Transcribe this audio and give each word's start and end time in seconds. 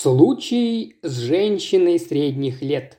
Случай 0.00 1.00
с 1.02 1.18
женщиной 1.18 1.98
средних 1.98 2.62
лет. 2.62 2.98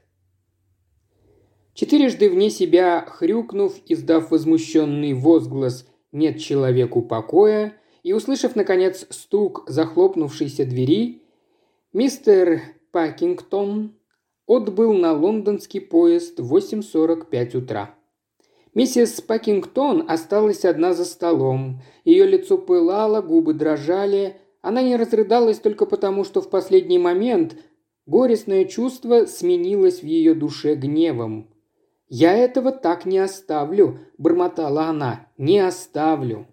Четырежды 1.74 2.30
вне 2.30 2.50
себя 2.50 3.06
хрюкнув, 3.08 3.74
издав 3.86 4.32
возмущенный 4.32 5.14
возглас 5.14 5.88
«нет 6.12 6.42
человеку 6.42 7.02
покоя», 7.02 7.74
и, 8.04 8.12
услышав, 8.12 8.58
наконец, 8.58 9.08
стук 9.12 9.64
захлопнувшейся 9.66 10.66
двери, 10.66 11.22
мистер 11.94 12.64
Пакингтон 12.92 13.96
отбыл 14.46 14.92
на 14.92 15.14
лондонский 15.14 15.80
поезд 15.80 16.38
в 16.38 16.54
8.45 16.54 17.56
утра. 17.60 17.96
Миссис 18.74 19.22
Пакингтон 19.22 20.04
осталась 20.06 20.66
одна 20.66 20.94
за 20.94 21.06
столом. 21.06 21.82
Ее 22.04 22.28
лицо 22.28 22.58
пылало, 22.58 23.22
губы 23.22 23.54
дрожали. 23.54 24.36
Она 24.62 24.82
не 24.82 24.96
разрыдалась 24.96 25.60
только 25.60 25.86
потому, 25.86 26.24
что 26.24 26.42
в 26.42 26.50
последний 26.50 27.00
момент 27.00 27.56
горестное 28.06 28.66
чувство 28.66 29.26
сменилось 29.26 30.02
в 30.02 30.06
ее 30.06 30.34
душе 30.34 30.76
гневом. 30.76 31.50
«Я 32.08 32.34
этого 32.34 32.72
так 32.72 33.06
не 33.06 33.20
оставлю»,– 33.20 34.00
бормотала 34.18 34.86
она,– 34.86 35.28
«не 35.38 35.60
оставлю». 35.60 36.48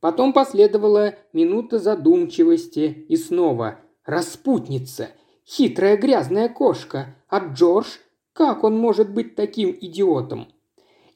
Потом 0.00 0.32
последовала 0.32 1.14
минута 1.32 1.78
задумчивости 1.78 3.04
и 3.08 3.16
снова 3.16 3.80
«Распутница! 4.04 5.08
Хитрая 5.46 5.96
грязная 5.96 6.48
кошка! 6.48 7.16
А 7.28 7.38
Джордж? 7.38 7.86
Как 8.32 8.62
он 8.62 8.78
может 8.78 9.12
быть 9.12 9.34
таким 9.34 9.76
идиотом?» 9.78 10.48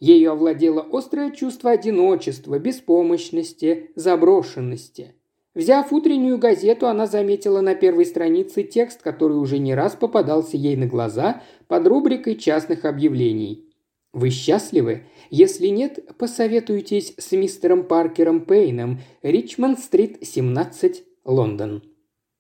Ею 0.01 0.33
овладело 0.33 0.87
острое 0.93 1.31
чувство 1.31 1.71
одиночества, 1.71 2.59
беспомощности, 2.59 3.91
заброшенности. 3.97 5.15
Взяв 5.55 5.93
утреннюю 5.93 6.39
газету, 6.39 6.89
она 6.89 7.07
заметила 7.07 7.61
на 7.61 7.77
первой 7.77 8.07
странице 8.07 8.65
текст, 8.65 9.03
который 9.03 9.37
уже 9.37 9.59
не 9.59 9.75
раз 9.75 9.95
попадался 9.95 10.57
ей 10.57 10.77
на 10.77 10.87
глаза 10.87 11.43
под 11.69 11.87
рубрикой 11.87 12.37
частных 12.37 12.85
объявлений. 12.85 13.71
Вы 14.13 14.31
счастливы? 14.31 15.05
Если 15.31 15.69
нет, 15.69 16.17
посоветуйтесь 16.19 17.15
с 17.19 17.33
мистером 17.33 17.85
Паркером 17.85 18.45
Пейном, 18.45 19.01
Ричмонд-стрит, 19.23 20.19
17, 20.27 21.05
Лондон. 21.25 21.83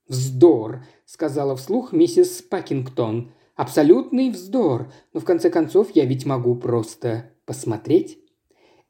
«Вздор»,— 0.06 0.84
сказала 1.06 1.56
вслух 1.56 1.92
миссис 1.92 2.42
Пакингтон. 2.42 3.32
«Абсолютный 3.56 4.30
вздор, 4.30 4.92
но 5.12 5.20
в 5.20 5.24
конце 5.24 5.50
концов 5.50 5.90
я 5.94 6.04
ведь 6.04 6.26
могу 6.26 6.56
просто 6.56 7.30
посмотреть?» 7.46 8.18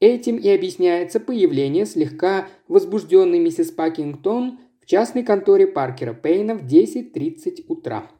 Этим 0.04 0.36
и 0.36 0.50
объясняется 0.50 1.18
появление 1.18 1.86
слегка 1.86 2.48
возбужденной 2.68 3.38
миссис 3.38 3.70
Пакингтон 3.70 4.58
в 4.82 4.84
частной 4.84 5.22
конторе 5.22 5.66
Паркера 5.66 6.12
Пейна 6.12 6.54
в 6.54 6.66
10.30 6.66 7.64
утра. 7.68 8.10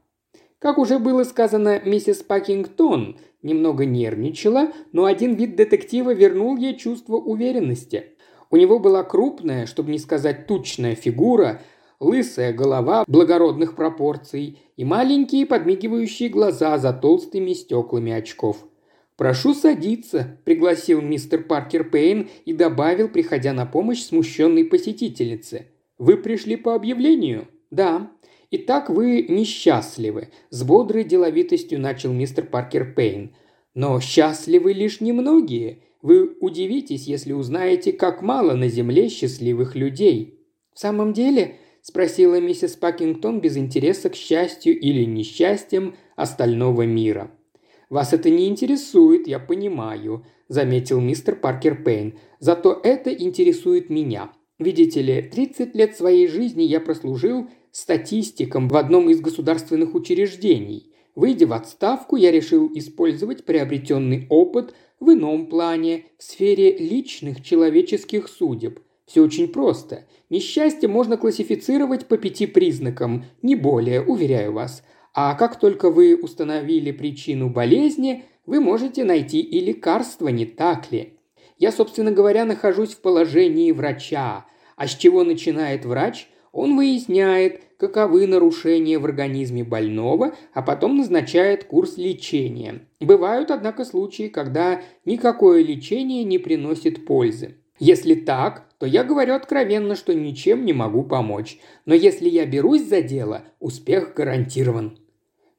Как 0.59 0.79
уже 0.79 0.99
было 0.99 1.25
сказано, 1.25 1.83
миссис 1.85 2.23
Пакингтон 2.23 3.19
немного 3.43 3.85
нервничала, 3.85 4.73
но 4.93 5.05
один 5.05 5.35
вид 5.35 5.57
детектива 5.57 6.15
вернул 6.15 6.57
ей 6.57 6.75
чувство 6.75 7.17
уверенности. 7.17 8.17
У 8.51 8.57
него 8.57 8.79
была 8.79 9.05
крупная, 9.05 9.67
чтобы 9.67 9.91
не 9.91 9.99
сказать 9.99 10.47
тучная 10.47 10.95
фигура, 10.95 11.61
лысая 12.01 12.55
голова 12.55 13.05
благородных 13.07 13.77
пропорций 13.77 14.59
и 14.79 14.87
маленькие 14.87 15.45
подмигивающие 15.45 16.31
глаза 16.31 16.79
за 16.79 16.95
толстыми 16.95 17.53
стеклами 17.53 18.13
очков– 18.13 18.65
«Прошу 19.17 19.55
садиться»,– 19.55 20.39
пригласил 20.45 21.01
мистер 21.01 21.45
Паркер 21.45 21.89
Пейн 21.89 22.29
и 22.45 22.53
добавил, 22.53 23.09
приходя 23.09 23.53
на 23.53 23.65
помощь 23.65 24.03
смущенной 24.03 24.65
посетительнице. 24.65 25.67
«Вы 25.99 26.17
пришли 26.17 26.57
по 26.57 26.75
объявлению?» 26.75 27.47
«Да». 27.71 28.11
«Итак, 28.51 28.91
вы 28.91 29.23
несчастливы»,– 29.29 30.29
с 30.51 30.63
бодрой 30.63 31.05
деловитостью 31.05 31.81
начал 31.81 32.13
мистер 32.13 32.47
Паркер 32.47 32.95
Пейн. 32.95 33.35
«Но 33.75 34.01
счастливы 34.01 34.73
лишь 34.73 35.01
немногие. 35.01 35.83
Вы 36.03 36.37
удивитесь, 36.41 37.07
если 37.07 37.33
узнаете, 37.33 37.93
как 37.93 38.23
мало 38.23 38.55
на 38.55 38.69
Земле 38.69 39.09
счастливых 39.09 39.77
людей». 39.77 40.41
«В 40.73 40.81
самом 40.81 41.13
деле?»– 41.13 41.57
спросила 41.83 42.41
миссис 42.41 42.77
Пакингтон 42.77 43.41
без 43.41 43.57
интереса 43.57 44.09
к 44.11 44.15
счастью 44.15 44.79
или 44.79 45.05
несчастьям 45.05 45.95
остального 46.17 46.83
мира– 46.83 47.31
«Вас 47.91 48.13
это 48.13 48.31
не 48.31 48.49
интересует, 48.49 49.27
я 49.27 49.39
понимаю»,– 49.39 50.25
заметил 50.49 51.01
мистер 51.01 51.37
Паркер 51.37 51.83
Пейн. 51.83 52.19
«Зато 52.39 52.81
это 52.83 53.13
интересует 53.13 53.91
меня. 53.91 54.33
Видите 54.59 55.03
ли, 55.03 55.23
30 55.23 55.75
лет 55.75 55.97
своей 55.97 56.29
жизни 56.29 56.63
я 56.63 56.81
прослужил 56.81 57.49
статистиком 57.73 58.69
в 58.69 58.77
одном 58.77 59.11
из 59.11 59.21
государственных 59.21 59.95
учреждений. 59.95 60.93
Выйдя 61.15 61.47
в 61.47 61.53
отставку, 61.53 62.17
я 62.17 62.31
решил 62.31 62.71
использовать 62.75 63.45
приобретенный 63.45 64.27
опыт 64.31 64.75
в 65.01 65.13
ином 65.13 65.47
плане, 65.47 66.07
в 66.19 66.25
сфере 66.25 66.77
личных 66.77 67.43
человеческих 67.43 68.29
судеб. 68.29 68.81
Все 69.07 69.23
очень 69.23 69.49
просто. 69.49 70.07
Несчастье 70.31 70.89
можно 70.89 71.17
классифицировать 71.17 72.07
по 72.07 72.17
пяти 72.17 72.47
признакам, 72.47 73.25
не 73.43 73.55
более, 73.55 74.03
уверяю 74.03 74.53
вас. 74.53 74.83
А 75.15 75.35
как 75.35 75.61
только 75.61 75.91
вы 75.91 76.17
установили 76.17 76.91
причину 76.91 77.49
болезни, 77.49 78.25
вы 78.47 78.61
можете 78.61 79.05
найти 79.05 79.41
и 79.41 79.61
лекарство, 79.61 80.27
не 80.29 80.45
так 80.45 80.91
ли? 80.91 81.15
Я, 81.57 81.71
собственно 81.71 82.11
говоря, 82.11 82.45
нахожусь 82.45 82.95
в 82.95 83.01
положении 83.01 83.71
врача. 83.71 84.45
А 84.77 84.89
с 84.89 84.97
чего 84.97 85.23
начинает 85.23 85.85
врач? 85.85 86.29
Он 86.51 86.77
выясняет, 86.77 87.63
каковы 87.79 88.27
нарушения 88.27 88.99
в 88.99 89.05
организме 89.05 89.63
больного, 89.63 90.35
а 90.53 90.63
потом 90.63 90.97
назначает 90.97 91.65
курс 91.65 91.97
лечения. 91.97 92.87
Бывают, 93.01 93.53
однако, 93.53 93.85
случаи, 93.85 94.29
когда 94.29 94.83
никакое 95.05 95.63
лечение 95.63 96.25
не 96.25 96.39
приносит 96.39 97.07
пользы. 97.07 97.57
Если 97.79 98.15
так, 98.15 98.69
то 98.79 98.87
я 98.87 99.05
говорю 99.05 99.35
откровенно, 99.35 99.95
что 99.95 100.15
ничем 100.15 100.65
не 100.65 100.73
могу 100.73 101.05
помочь. 101.05 101.59
Но 101.87 101.95
если 101.95 102.29
я 102.29 102.47
берусь 102.47 102.83
за 102.83 103.03
дело, 103.03 103.45
успех 103.61 104.15
гарантирован. 104.15 104.99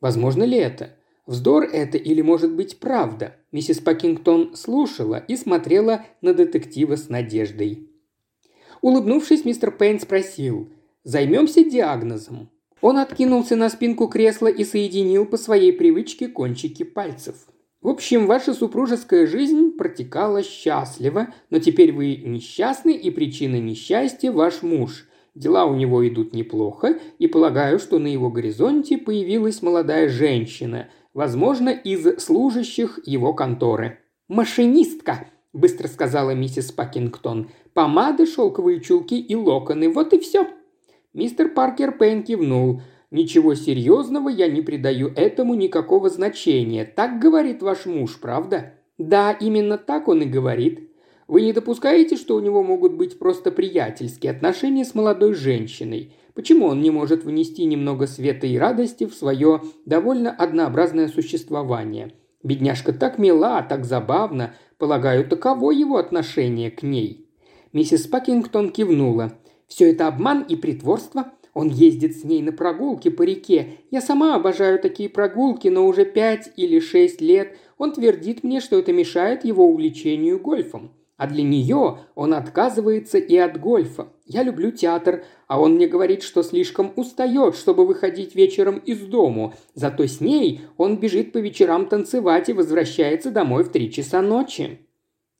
Возможно 0.05 0.43
ли 0.43 0.59
это? 0.59 0.95
Вздор 1.25 1.63
это 1.63 1.97
или, 1.97 2.21
может 2.21 2.53
быть, 2.53 2.79
правда? 2.79 3.37
Миссис 3.51 3.79
Пакингтон 3.79 4.55
слушала 4.55 5.15
и 5.15 5.35
смотрела 5.35 6.05
на 6.21 6.35
детектива 6.35 6.95
с 6.95 7.09
надеждой. 7.09 7.89
Улыбнувшись, 8.83 9.45
мистер 9.45 9.71
Пейн 9.71 9.99
спросил, 9.99 10.69
«Займемся 11.03 11.63
диагнозом?» 11.63 12.51
Он 12.81 12.99
откинулся 12.99 13.55
на 13.55 13.67
спинку 13.67 14.05
кресла 14.07 14.45
и 14.45 14.63
соединил 14.63 15.25
по 15.25 15.37
своей 15.37 15.73
привычке 15.73 16.27
кончики 16.27 16.83
пальцев. 16.83 17.47
В 17.81 17.87
общем, 17.87 18.27
ваша 18.27 18.53
супружеская 18.53 19.25
жизнь 19.25 19.71
протекала 19.71 20.43
счастливо, 20.43 21.33
но 21.49 21.57
теперь 21.57 21.91
вы 21.91 22.17
несчастны, 22.17 22.95
и 22.95 23.09
причина 23.09 23.59
несчастья– 23.59 24.31
ваш 24.31 24.61
муж. 24.61 25.07
Дела 25.35 25.65
у 25.65 25.75
него 25.75 26.07
идут 26.07 26.33
неплохо, 26.33 26.97
и 27.19 27.27
полагаю, 27.27 27.77
что 27.77 27.99
на 27.99 28.07
его 28.07 28.31
горизонте 28.31 28.97
появилась 28.97 29.61
молодая 29.61 30.07
женщина, 30.07 30.87
возможно, 31.13 31.69
из 31.69 32.23
служащих 32.23 32.99
его 33.05 33.33
конторы. 33.33 33.99
«Машинистка»,– 34.29 35.27
быстро 35.53 35.89
сказала 35.89 36.31
миссис 36.31 36.71
Пакингтон. 36.71 37.49
«Помады, 37.73 38.25
шелковые 38.25 38.79
чулки 38.79 39.19
и 39.19 39.35
локоны, 39.35 39.89
вот 39.89 40.13
и 40.13 40.19
все». 40.19 40.47
Мистер 41.13 41.49
Паркер 41.49 41.97
Пейн 41.97 42.23
кивнул. 42.23 42.81
«Ничего 43.11 43.55
серьезного 43.55 44.29
я 44.29 44.47
не 44.47 44.61
придаю 44.61 45.11
этому 45.15 45.53
никакого 45.53 46.09
значения. 46.09 46.85
Так 46.85 47.19
говорит 47.19 47.61
ваш 47.61 47.85
муж, 47.85 48.19
правда?» 48.21 48.73
«Да, 48.97 49.33
именно 49.33 49.77
так 49.77 50.07
он 50.07 50.21
и 50.21 50.25
говорит. 50.25 50.89
Вы 51.27 51.41
не 51.41 51.53
допускаете, 51.53 52.17
что 52.17 52.35
у 52.35 52.39
него 52.39 52.61
могут 52.61 52.93
быть 52.93 53.17
просто 53.17 53.51
приятельские 53.51 54.31
отношения 54.31 54.85
с 54.85 54.93
молодой 54.93 55.33
женщиной? 55.33 56.13
Почему 56.35 56.67
он 56.67 56.81
не 56.81 56.91
может 56.91 57.23
внести 57.23 57.65
немного 57.65 58.05
света 58.05 58.45
и 58.45 58.57
радости 58.57 59.05
в 59.05 59.15
свое 59.15 59.61
довольно 59.85 60.29
однообразное 60.29 61.07
существование? 61.07 62.13
Бедняжка 62.43 62.93
так 62.93 63.17
мила, 63.17 63.63
так 63.63 63.85
забавна. 63.85 64.53
Полагаю, 64.77 65.27
таково 65.27 65.71
его 65.71 65.97
отношение 65.97 66.69
к 66.69 66.83
ней». 66.83 67.27
Миссис 67.73 68.05
Пакингтон 68.05 68.69
кивнула. 68.69 69.33
«Все 69.67 69.91
это 69.91 70.07
обман 70.07 70.43
и 70.43 70.55
притворство. 70.55 71.33
Он 71.55 71.69
ездит 71.69 72.17
с 72.17 72.23
ней 72.23 72.43
на 72.43 72.51
прогулки 72.51 73.09
по 73.09 73.23
реке. 73.23 73.77
Я 73.89 74.01
сама 74.01 74.35
обожаю 74.35 74.77
такие 74.77 75.09
прогулки, 75.09 75.69
но 75.69 75.87
уже 75.87 76.05
пять 76.05 76.51
или 76.55 76.79
шесть 76.79 77.19
лет 77.19 77.57
он 77.77 77.93
твердит 77.93 78.43
мне, 78.43 78.59
что 78.59 78.77
это 78.77 78.93
мешает 78.93 79.43
его 79.43 79.65
увлечению 79.65 80.39
гольфом. 80.39 80.91
А 81.17 81.27
для 81.27 81.43
нее 81.43 81.99
он 82.13 82.33
отказывается 82.33 83.17
и 83.17 83.37
от 83.37 83.59
гольфа. 83.59 84.09
Я 84.25 84.43
люблю 84.43 84.71
театр, 84.71 85.23
а 85.47 85.61
он 85.61 85.75
мне 85.75 85.87
говорит, 85.87 86.23
что 86.23 86.43
слишком 86.43 86.91
устает, 86.97 87.55
чтобы 87.55 87.85
выходить 87.85 88.35
вечером 88.35 88.79
из 88.79 88.99
дому. 88.99 89.53
Зато 89.75 90.07
с 90.07 90.19
ней 90.19 90.61
он 90.77 90.97
бежит 90.97 91.31
по 91.31 91.37
вечерам 91.37 91.87
танцевать 91.87 92.49
и 92.49 92.53
возвращается 92.53 93.31
домой 93.31 93.63
в 93.63 93.69
три 93.69 93.91
часа 93.91 94.21
ночи. 94.21 94.79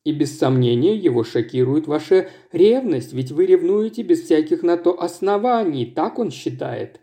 И 0.06 0.13
без 0.13 0.38
сомнения 0.38 0.95
его 0.95 1.24
шокирует 1.24 1.88
ваша 1.88 2.30
ревность, 2.54 3.12
ведь 3.12 3.31
вы 3.31 3.48
ревнуете 3.48 4.04
без 4.04 4.22
всяких 4.22 4.63
на 4.63 4.77
то 4.77 5.01
оснований, 5.01 5.86
так 5.88 6.19
он 6.19 6.31
считает. 6.31 7.01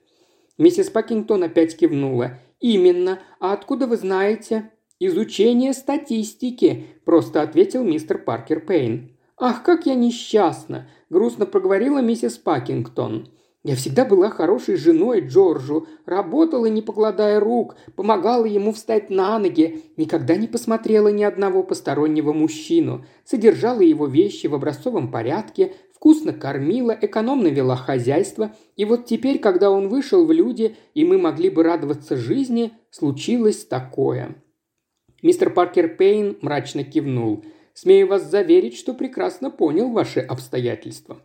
Миссис 0.57 0.89
Пакингтон 0.89 1.43
опять 1.43 1.77
кивнула. 1.77 2.39
«Именно. 2.61 3.19
А 3.41 3.53
откуда 3.53 3.87
вы 3.87 3.97
знаете?» 3.97 4.71
«Изучение 5.05 5.73
статистики»,– 5.73 6.87
просто 7.05 7.43
ответил 7.43 7.83
мистер 7.83 8.19
Паркер 8.19 8.61
Пейн. 8.61 9.11
«Ах, 9.37 9.65
как 9.65 9.85
я 9.85 9.97
несчастна!»– 9.97 10.89
грустно 11.11 11.45
проговорила 11.45 11.99
миссис 11.99 12.39
Пакингтон. 12.39 13.27
«Я 13.65 13.75
всегда 13.75 14.05
была 14.05 14.31
хорошей 14.31 14.77
женой 14.77 15.23
Джорджу, 15.23 15.89
работала, 16.07 16.67
не 16.67 16.83
покладая 16.83 17.41
рук, 17.41 17.75
помогала 17.97 18.45
ему 18.45 18.73
встать 18.73 19.11
на 19.11 19.41
ноги, 19.41 19.83
никогда 19.97 20.37
не 20.37 20.47
посмотрела 20.47 21.09
ни 21.09 21.25
одного 21.25 21.65
постороннего 21.65 22.33
мужчину, 22.33 23.05
содержала 23.25 23.81
его 23.81 24.07
вещи 24.07 24.47
в 24.47 24.55
образцовом 24.55 25.11
порядке, 25.11 25.73
вкусно 25.93 26.33
кормила, 26.33 26.97
экономно 27.01 27.49
вела 27.49 27.75
хозяйство, 27.75 28.55
и 28.77 28.85
вот 28.85 29.07
теперь, 29.07 29.41
когда 29.41 29.73
он 29.73 29.89
вышел 29.89 30.25
в 30.25 30.31
люди, 30.31 30.77
и 30.95 31.05
мы 31.05 31.19
могли 31.19 31.51
бы 31.51 31.65
радоваться 31.65 32.17
жизни, 32.17 32.71
случилось 32.93 33.65
такое». 33.65 34.37
Мистер 35.23 35.51
Паркер 35.51 35.97
Пейн 35.97 36.37
мрачно 36.41 36.85
кивнул– 36.85 37.45
Смею 37.75 38.07
вас 38.07 38.31
заверить, 38.31 38.77
что 38.77 38.95
прекрасно 38.95 39.51
понял 39.51 39.91
ваши 39.91 40.21
обстоятельства». 40.21 41.23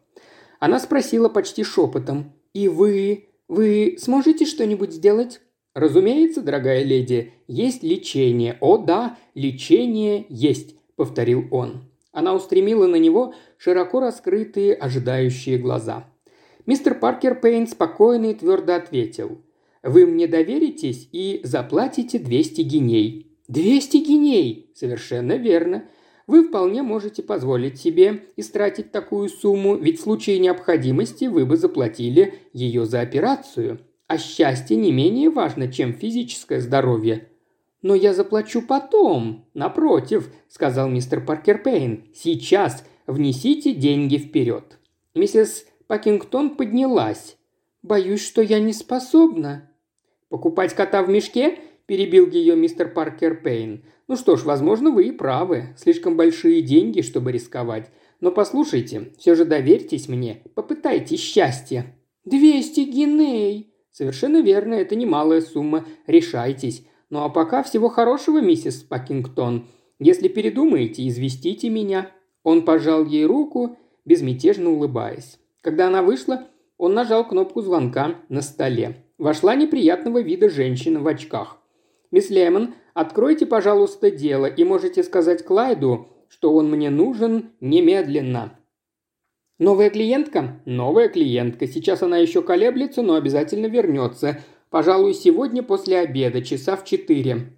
Она 0.60 0.80
спросила 0.80 1.30
почти 1.30 1.64
шепотом. 1.64 2.34
«И 2.54 2.68
вы... 2.68 3.30
вы 3.48 3.98
сможете 4.00 4.46
что-нибудь 4.46 4.94
сделать?» 4.94 5.42
«Разумеется, 5.74 6.42
дорогая 6.42 6.84
леди, 6.84 7.34
есть 7.48 7.84
лечение. 7.84 8.58
О 8.62 8.78
да, 8.78 9.18
лечение 9.36 10.26
есть»,— 10.30 10.76
повторил 10.96 11.48
он. 11.52 11.84
Она 12.12 12.34
устремила 12.34 12.88
на 12.88 12.96
него 12.96 13.36
широко 13.58 14.00
раскрытые, 14.00 14.74
ожидающие 14.74 15.60
глаза. 15.60 16.10
Мистер 16.66 16.96
Паркер 16.96 17.40
Пейн 17.40 17.68
спокойно 17.68 18.28
и 18.28 18.34
твердо 18.34 18.74
ответил. 18.74 19.44
«Вы 19.84 20.08
мне 20.08 20.26
доверитесь 20.26 21.08
и 21.12 21.42
заплатите 21.44 22.18
200 22.18 22.62
гиней». 22.62 23.26
«Двести 23.48 23.98
гиней!» 23.98 24.72
«Совершенно 24.76 25.34
верно 25.34 25.86
вы 26.28 26.44
вполне 26.44 26.84
можете 26.84 27.24
позволить 27.24 27.80
себе 27.80 28.26
истратить 28.36 28.92
такую 28.92 29.30
сумму, 29.30 29.76
ведь 29.76 30.00
в 30.00 30.04
случае 30.04 30.40
необходимости 30.40 31.26
вы 31.26 31.46
бы 31.46 31.56
заплатили 31.56 32.36
ее 32.52 32.86
за 32.86 33.00
операцию. 33.00 33.80
А 34.08 34.18
счастье 34.18 34.78
не 34.78 34.92
менее 34.92 35.30
важно, 35.30 35.72
чем 35.72 35.94
физическое 35.94 36.60
здоровье. 36.60 37.30
«Но 37.82 37.96
я 37.96 38.14
заплачу 38.14 38.62
потом. 38.62 39.46
Напротив»,– 39.54 40.30
сказал 40.50 40.90
мистер 40.90 41.24
Паркер 41.24 41.62
Пейн. 41.62 42.06
«Сейчас 42.14 42.84
внесите 43.06 43.74
деньги 43.74 44.18
вперед». 44.18 44.78
Миссис 45.14 45.66
Пакингтон 45.88 46.56
поднялась. 46.56 47.38
«Боюсь, 47.84 48.26
что 48.26 48.42
я 48.42 48.60
не 48.60 48.74
способна». 48.74 49.70
«Покупать 50.30 50.74
кота 50.74 51.04
в 51.04 51.10
мешке?»– 51.10 51.60
перебил 51.88 52.30
ее 52.30 52.56
мистер 52.56 52.94
Паркер 52.94 53.42
Пейн. 53.42 53.84
Ну 54.07 54.16
что 54.16 54.36
ж, 54.36 54.44
возможно, 54.44 54.92
вы 54.92 55.07
и 55.07 55.12
правы. 55.12 55.75
Слишком 55.75 56.16
большие 56.16 56.62
деньги, 56.62 57.01
чтобы 57.01 57.31
рисковать. 57.31 57.89
Но 58.22 58.31
послушайте, 58.31 59.12
все 59.18 59.34
же 59.34 59.45
доверьтесь 59.45 60.07
мне, 60.07 60.44
попытайтесь 60.54 61.22
счастья. 61.22 61.98
«Двести 62.28 62.81
гиней!» 62.81 63.74
«Совершенно 63.92 64.42
верно, 64.42 64.74
это 64.74 64.95
немалая 64.95 65.39
сумма. 65.39 65.86
Решайтесь. 66.07 66.86
Ну 67.10 67.24
а 67.24 67.30
пока 67.30 67.63
всего 67.63 67.88
хорошего, 67.88 68.42
миссис 68.42 68.84
Пакингтон. 68.84 69.66
Если 69.98 70.28
передумаете, 70.28 71.07
известите 71.07 71.69
меня». 71.69 72.12
Он 72.44 72.66
пожал 72.66 73.06
ей 73.06 73.25
руку, 73.25 73.78
безмятежно 74.04 74.72
улыбаясь. 74.72 75.39
Когда 75.62 75.88
она 75.88 76.01
вышла, 76.01 76.48
он 76.78 76.94
нажал 76.94 77.25
кнопку 77.25 77.62
звонка 77.62 78.16
на 78.28 78.42
столе. 78.42 79.06
Вошла 79.18 79.56
неприятного 79.56 80.22
вида 80.22 80.50
женщина 80.50 81.00
в 81.00 81.07
очках. 81.07 81.62
«Мисс 82.09 82.30
Лемон, 82.30 82.75
откройте, 82.94 83.45
пожалуйста, 83.45 84.12
дело 84.12 84.45
и 84.45 84.63
можете 84.63 85.04
сказать 85.04 85.44
Клайду, 85.44 86.07
что 86.30 86.54
он 86.54 86.69
мне 86.69 86.89
нужен 86.89 87.51
немедленно». 87.59 88.57
«Новая 89.59 89.89
клиентка?» 89.89 90.62
«Новая 90.65 91.09
клиентка. 91.09 91.68
Сейчас 91.68 92.04
она 92.04 92.18
еще 92.18 92.42
колеблется, 92.42 93.01
но 93.01 93.15
обязательно 93.15 93.65
вернется. 93.65 94.39
Пожалуй, 94.69 95.13
сегодня 95.13 95.63
после 95.63 96.00
обеда, 96.00 96.42
часа 96.42 96.77
в 96.77 96.86
четыре». 96.86 97.54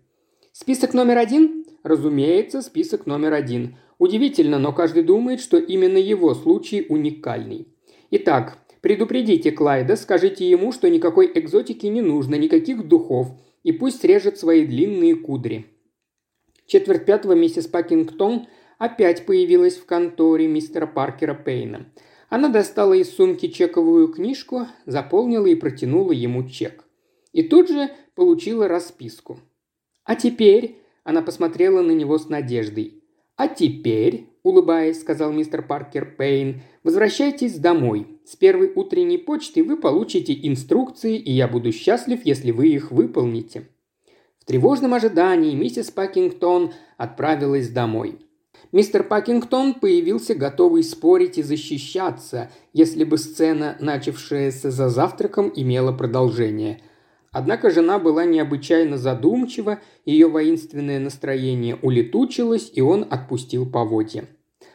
«Список 0.52 0.94
номер 0.94 1.18
один?» 1.18 1.66
«Разумеется, 1.84 2.62
список 2.62 3.06
номер 3.06 3.34
один. 3.34 3.78
Удивительно, 4.00 4.60
но 4.60 4.74
каждый 4.74 5.04
думает, 5.04 5.42
что 5.42 5.58
именно 5.58 5.98
его 5.98 6.34
случай 6.34 6.86
уникальный. 6.90 7.68
Итак, 8.12 8.58
предупредите 8.82 9.52
Клайда, 9.52 9.96
скажите 9.96 10.50
ему, 10.50 10.72
что 10.72 10.90
никакой 10.90 11.32
экзотики 11.34 11.86
не 11.86 12.02
нужно, 12.02 12.36
никаких 12.36 12.88
духов– 12.88 13.28
и 13.70 13.72
пусть 13.72 14.02
срежет 14.02 14.40
свои 14.40 14.66
длинные 14.66 15.16
кудри. 15.16 15.68
Четверть 16.66 17.06
пятого 17.06 17.34
миссис 17.34 17.68
Пакингтон 17.68 18.48
опять 18.80 19.28
появилась 19.28 19.76
в 19.78 19.86
конторе 19.86 20.48
мистера 20.48 20.88
Паркера 20.88 21.36
Пейна. 21.36 21.86
Она 22.30 22.50
достала 22.50 22.94
из 22.94 23.16
сумки 23.16 23.48
чековую 23.48 24.08
книжку, 24.08 24.66
заполнила 24.88 25.46
и 25.46 25.54
протянула 25.54 26.14
ему 26.14 26.50
чек. 26.50 26.84
И 27.32 27.44
тут 27.44 27.70
же 27.70 27.92
получила 28.16 28.68
расписку. 28.68 29.40
«А 30.04 30.16
теперь...»– 30.16 30.82
она 31.04 31.22
посмотрела 31.22 31.84
на 31.84 31.92
него 31.92 32.18
с 32.18 32.28
надеждой. 32.28 33.04
«А 33.36 33.48
теперь...»– 33.48 34.30
улыбаясь, 34.42 35.00
сказал 35.00 35.32
мистер 35.32 35.62
Паркер 35.62 36.16
Пейн,– 36.18 36.64
«возвращайтесь 36.84 37.60
домой. 37.60 38.19
С 38.30 38.36
первой 38.36 38.72
утренней 38.76 39.18
почты 39.18 39.64
вы 39.64 39.76
получите 39.76 40.38
инструкции, 40.44 41.18
и 41.18 41.32
я 41.32 41.48
буду 41.48 41.72
счастлив, 41.72 42.20
если 42.26 42.52
вы 42.52 42.68
их 42.68 42.92
выполните». 42.92 43.68
В 44.38 44.46
тревожном 44.46 44.94
ожидании 44.94 45.56
миссис 45.56 45.90
Пакингтон 45.90 46.74
отправилась 46.98 47.70
домой. 47.70 48.20
Мистер 48.72 49.04
Пакингтон 49.04 49.74
появился 49.74 50.36
готовый 50.36 50.84
спорить 50.84 51.40
и 51.40 51.42
защищаться, 51.42 52.52
если 52.72 53.04
бы 53.04 53.18
сцена, 53.18 53.78
начавшаяся 53.80 54.70
за 54.70 54.90
завтраком, 54.90 55.52
имела 55.56 55.92
продолжение. 55.92 56.82
Однако 57.32 57.72
жена 57.72 57.98
была 57.98 58.26
необычайно 58.26 58.98
задумчива, 58.98 59.80
ее 60.06 60.28
воинственное 60.28 61.00
настроение 61.00 61.80
улетучилось, 61.82 62.72
и 62.76 62.82
он 62.82 63.08
отпустил 63.10 63.68
поводья. 63.68 64.28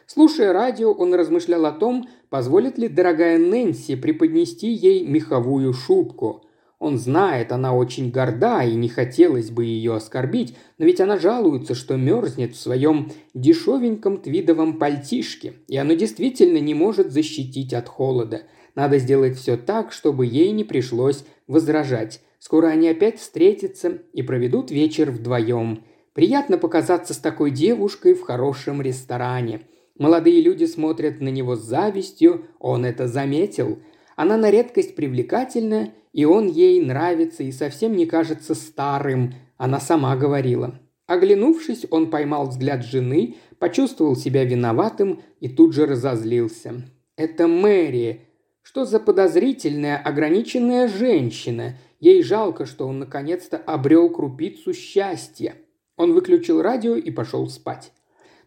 Слушая 0.07 0.53
радио, 0.53 0.91
он 0.91 1.15
размышлял 1.15 1.65
о 1.65 1.71
том, 1.71 2.07
позволит 2.29 2.77
ли 2.77 2.87
дорогая 2.87 3.39
Нэнси 3.39 3.95
преподнести 3.95 4.67
ей 4.67 5.05
меховую 5.05 5.73
шубку. 5.73 6.43
Он 6.77 6.99
знает, 6.99 7.51
она 7.51 7.73
очень 7.73 8.11
горда 8.11 8.63
и 8.63 8.75
не 8.75 8.87
хотелось 8.87 9.49
бы 9.49 9.65
ее 9.65 9.95
оскорбить, 9.95 10.55
но 10.77 10.85
ведь 10.85 11.01
она 11.01 11.17
жалуется, 11.17 11.73
что 11.73 11.95
мерзнет 11.95 12.53
в 12.53 12.59
своем 12.59 13.11
дешевеньком 13.33 14.17
твидовом 14.17 14.77
пальтишке, 14.77 15.53
и 15.67 15.77
оно 15.77 15.93
действительно 15.93 16.57
не 16.57 16.75
может 16.75 17.11
защитить 17.11 17.73
от 17.73 17.87
холода. 17.87 18.43
Надо 18.75 18.99
сделать 18.99 19.37
все 19.37 19.57
так, 19.57 19.91
чтобы 19.91 20.27
ей 20.27 20.51
не 20.51 20.65
пришлось 20.65 21.25
возражать. 21.47 22.21
Скоро 22.37 22.67
они 22.67 22.89
опять 22.89 23.19
встретятся 23.19 24.01
и 24.13 24.21
проведут 24.21 24.69
вечер 24.69 25.09
вдвоем. 25.09 25.83
Приятно 26.13 26.59
показаться 26.59 27.15
с 27.15 27.17
такой 27.17 27.49
девушкой 27.49 28.13
в 28.13 28.21
хорошем 28.21 28.83
ресторане– 28.83 29.61
Молодые 29.97 30.41
люди 30.41 30.65
смотрят 30.65 31.21
на 31.21 31.29
него 31.29 31.55
с 31.55 31.61
завистью, 31.61 32.45
он 32.59 32.85
это 32.85 33.07
заметил. 33.07 33.79
Она 34.15 34.37
на 34.37 34.51
редкость 34.51 34.95
привлекательна, 34.95 35.93
и 36.11 36.25
он 36.25 36.47
ей 36.47 36.81
нравится 36.81 37.43
и 37.43 37.51
совсем 37.51 37.95
не 37.95 38.05
кажется 38.05 38.55
старым, 38.55 39.33
она 39.57 39.79
сама 39.79 40.15
говорила. 40.15 40.79
Оглянувшись, 41.07 41.85
он 41.91 42.09
поймал 42.09 42.47
взгляд 42.47 42.83
жены, 42.83 43.35
почувствовал 43.59 44.15
себя 44.15 44.43
виноватым 44.43 45.21
и 45.39 45.47
тут 45.47 45.73
же 45.73 45.85
разозлился. 45.85 46.73
«Это 47.15 47.47
Мэри. 47.47 48.21
Что 48.63 48.85
за 48.85 48.99
подозрительная, 48.99 49.97
ограниченная 49.97 50.87
женщина? 50.87 51.77
Ей 51.99 52.23
жалко, 52.23 52.65
что 52.65 52.87
он 52.87 52.99
наконец-то 52.99 53.57
обрел 53.57 54.09
крупицу 54.09 54.73
счастья». 54.73 55.55
Он 55.95 56.13
выключил 56.13 56.61
радио 56.61 56.95
и 56.95 57.11
пошел 57.11 57.47
спать. 57.47 57.93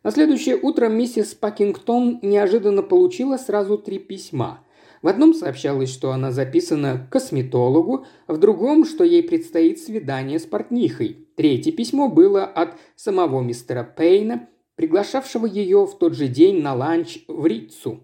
На 0.09 0.12
следующее 0.12 0.57
утро 0.57 0.88
миссис 0.88 1.35
Пакингтон 1.35 2.19
неожиданно 2.23 2.83
получила 2.83 3.37
сразу 3.37 3.77
три 3.77 3.99
письма. 3.99 4.65
В 5.03 5.09
одном 5.09 5.35
сообщалось, 5.35 5.91
что 5.91 6.12
она 6.12 6.33
записана 6.33 6.97
к 6.97 7.12
косметологу, 7.12 8.07
в 8.27 8.38
другом, 8.38 8.87
что 8.87 9.05
ей 9.05 9.23
предстоит 9.23 9.81
свидание 9.81 10.38
с 10.38 10.47
портнихой. 10.47 11.29
Третье 11.37 11.73
письмо 11.73 12.09
было 12.09 12.45
от 12.45 12.79
самого 12.97 13.43
мистера 13.43 13.85
Пейна, 13.85 14.49
приглашавшего 14.77 15.45
ее 15.45 15.85
в 15.85 15.99
тот 15.99 16.15
же 16.15 16.27
день 16.27 16.62
на 16.62 16.75
ланч 16.75 17.19
в 17.29 17.45
Рицу. 17.45 18.00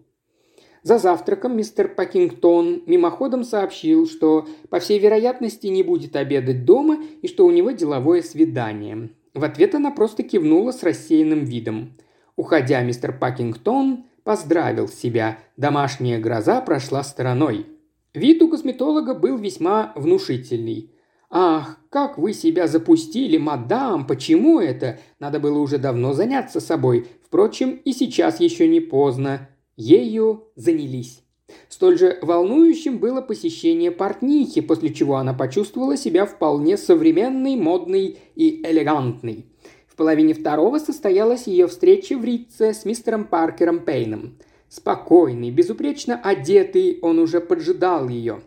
За 0.83 0.99
завтраком 0.99 1.57
мистер 1.57 1.89
Пакингтон 1.89 2.83
мимоходом 2.85 3.45
сообщил, 3.45 4.07
что, 4.07 4.47
по 4.69 4.79
всей 4.79 4.99
вероятности, 4.99 5.69
не 5.69 5.83
будет 5.83 6.17
обедать 6.17 6.67
дома 6.67 6.99
и 7.23 7.29
что 7.29 7.47
у 7.47 7.51
него 7.51 7.71
деловое 7.71 8.21
свидание. 8.21 9.09
В 9.35 9.43
ответ 9.43 9.75
она 9.75 9.91
просто 9.91 10.23
кивнула 10.23 10.71
с 10.71 10.83
рассеянным 10.83 11.45
видом. 11.45 11.93
Уходя, 12.37 12.83
мистер 12.83 13.17
Пакингтон 13.19 14.05
поздравил 14.23 14.89
себя. 14.89 15.39
Домашняя 15.57 16.19
гроза 16.19 16.61
прошла 16.61 17.03
стороной. 17.03 17.67
Вид 18.15 18.41
у 18.43 18.49
косметолога 18.49 19.15
был 19.15 19.37
весьма 19.37 19.93
внушительный. 19.97 20.93
«Ах, 21.31 21.81
как 21.91 22.17
вы 22.17 22.33
себя 22.33 22.69
запустили, 22.69 23.39
мадам! 23.39 24.07
Почему 24.07 24.61
это? 24.61 25.01
Надо 25.19 25.41
было 25.41 25.59
уже 25.59 25.79
давно 25.79 26.13
заняться 26.13 26.61
собой. 26.61 27.09
Впрочем, 27.27 27.73
и 27.85 27.93
сейчас 27.93 28.39
еще 28.39 28.69
не 28.69 28.79
поздно. 28.79 29.49
Ею 29.77 30.45
занялись». 30.55 31.24
Столь 31.69 31.99
же 31.99 32.19
волнующим 32.23 32.99
было 32.99 33.21
посещение 33.21 33.91
портнихи, 33.91 34.61
после 34.61 34.95
чего 34.95 35.17
она 35.17 35.35
почувствовала 35.35 35.97
себя 35.97 36.25
вполне 36.25 36.77
современной, 36.77 37.57
модной 37.57 38.19
и 38.37 38.63
элегантной. 38.65 39.47
В 39.87 39.97
половине 39.97 40.35
второго 40.35 40.79
состоялась 40.79 41.47
ее 41.47 41.67
встреча 41.67 42.17
в 42.17 42.25
Ритце 42.25 42.73
с 42.73 42.85
мистером 42.85 43.25
Паркером 43.25 43.81
Пейном. 43.81 44.39
Спокойный, 44.69 45.51
безупречно 45.51 46.21
одетый, 46.23 46.99
он 47.03 47.19
уже 47.19 47.41
поджидал 47.41 48.09
ее. 48.09 48.41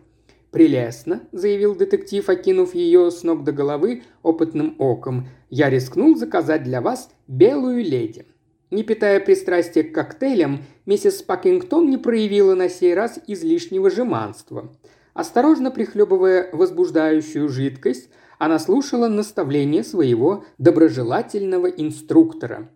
«Прелестно»,– 0.50 1.22
заявил 1.32 1.74
детектив, 1.74 2.26
окинув 2.28 2.74
ее 2.74 3.10
с 3.10 3.22
ног 3.22 3.44
до 3.44 3.52
головы 3.52 4.02
опытным 4.22 4.74
оком. 4.78 5.28
«Я 5.50 5.68
рискнул 5.68 6.16
заказать 6.16 6.64
для 6.64 6.80
вас 6.80 7.10
белую 7.26 7.84
леди». 7.84 8.24
Не 8.70 8.82
питая 8.82 9.18
пристрастия 9.20 9.82
к 9.82 9.94
коктейлям, 9.94 10.62
миссис 10.84 11.22
Пакингтон 11.22 11.88
не 11.88 11.96
проявила 11.96 12.54
на 12.54 12.68
сей 12.68 12.94
раз 12.94 13.18
излишнего 13.26 13.90
жеманства. 13.90 14.70
Осторожно 15.14 15.70
прихлебывая 15.70 16.50
возбуждающую 16.52 17.48
жидкость, 17.48 18.10
она 18.38 18.58
слушала 18.58 19.08
наставления 19.08 19.82
своего 19.82 20.44
доброжелательного 20.58 21.66
инструктора. 21.66 22.70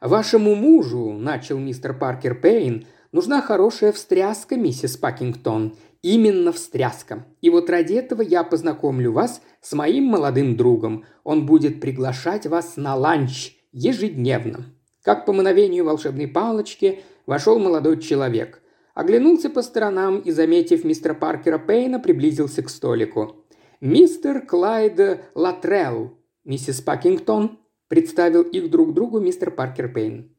«Вашему 0.00 0.54
мужу»,– 0.54 1.12
начал 1.18 1.58
мистер 1.58 1.96
Паркер 1.96 2.34
Пейн,– 2.40 2.86
«нужна 3.12 3.40
хорошая 3.40 3.92
встряска, 3.92 4.56
миссис 4.56 4.96
Пакингтон. 4.96 5.76
Именно 6.02 6.52
встряска. 6.52 7.26
И 7.40 7.48
вот 7.48 7.70
ради 7.70 7.94
этого 7.94 8.22
я 8.22 8.44
познакомлю 8.44 9.12
вас 9.12 9.40
с 9.60 9.72
моим 9.72 10.04
молодым 10.04 10.56
другом. 10.56 11.04
Он 11.24 11.46
будет 11.46 11.80
приглашать 11.80 12.46
вас 12.46 12.76
на 12.76 12.96
ланч 12.96 13.56
ежедневно». 13.72 14.77
Как 15.08 15.24
по 15.24 15.32
мановению 15.32 15.86
волшебной 15.86 16.28
палочки 16.28 17.00
вошел 17.24 17.58
молодой 17.58 17.98
человек. 17.98 18.60
Оглянулся 18.92 19.48
по 19.48 19.62
сторонам 19.62 20.18
и, 20.18 20.30
заметив 20.30 20.84
мистера 20.84 21.14
Паркера 21.14 21.56
Пейна, 21.56 21.98
приблизился 21.98 22.62
к 22.62 22.68
столику. 22.68 23.46
«Мистер 23.80 24.44
Клайд 24.44 25.00
Латрелл, 25.34 26.18
миссис 26.44 26.82
Пакингтон», 26.82 27.58
представил 27.88 28.42
их 28.42 28.68
друг 28.70 28.92
другу 28.92 29.18
мистер 29.18 29.50
Паркер 29.50 29.90
Пейн. 29.90 30.30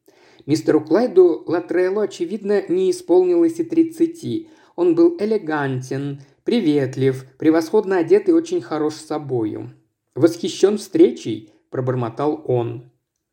Мистеру 0.45 0.81
Клайду 0.81 1.43
Латреллу, 1.47 2.01
очевидно, 2.01 2.61
не 2.69 2.91
исполнилось 2.91 3.59
и 3.59 3.63
тридцати. 3.63 4.49
Он 4.75 4.93
был 4.93 5.17
элегантен, 5.19 6.21
приветлив, 6.43 7.25
превосходно 7.39 7.97
одет 7.97 8.29
и 8.29 8.33
очень 8.33 8.61
хорош 8.61 8.93
собою. 8.93 9.71
«Восхищен 10.13 10.77
встречей»,– 10.77 11.51
пробормотал 11.71 12.43
он. 12.45 12.88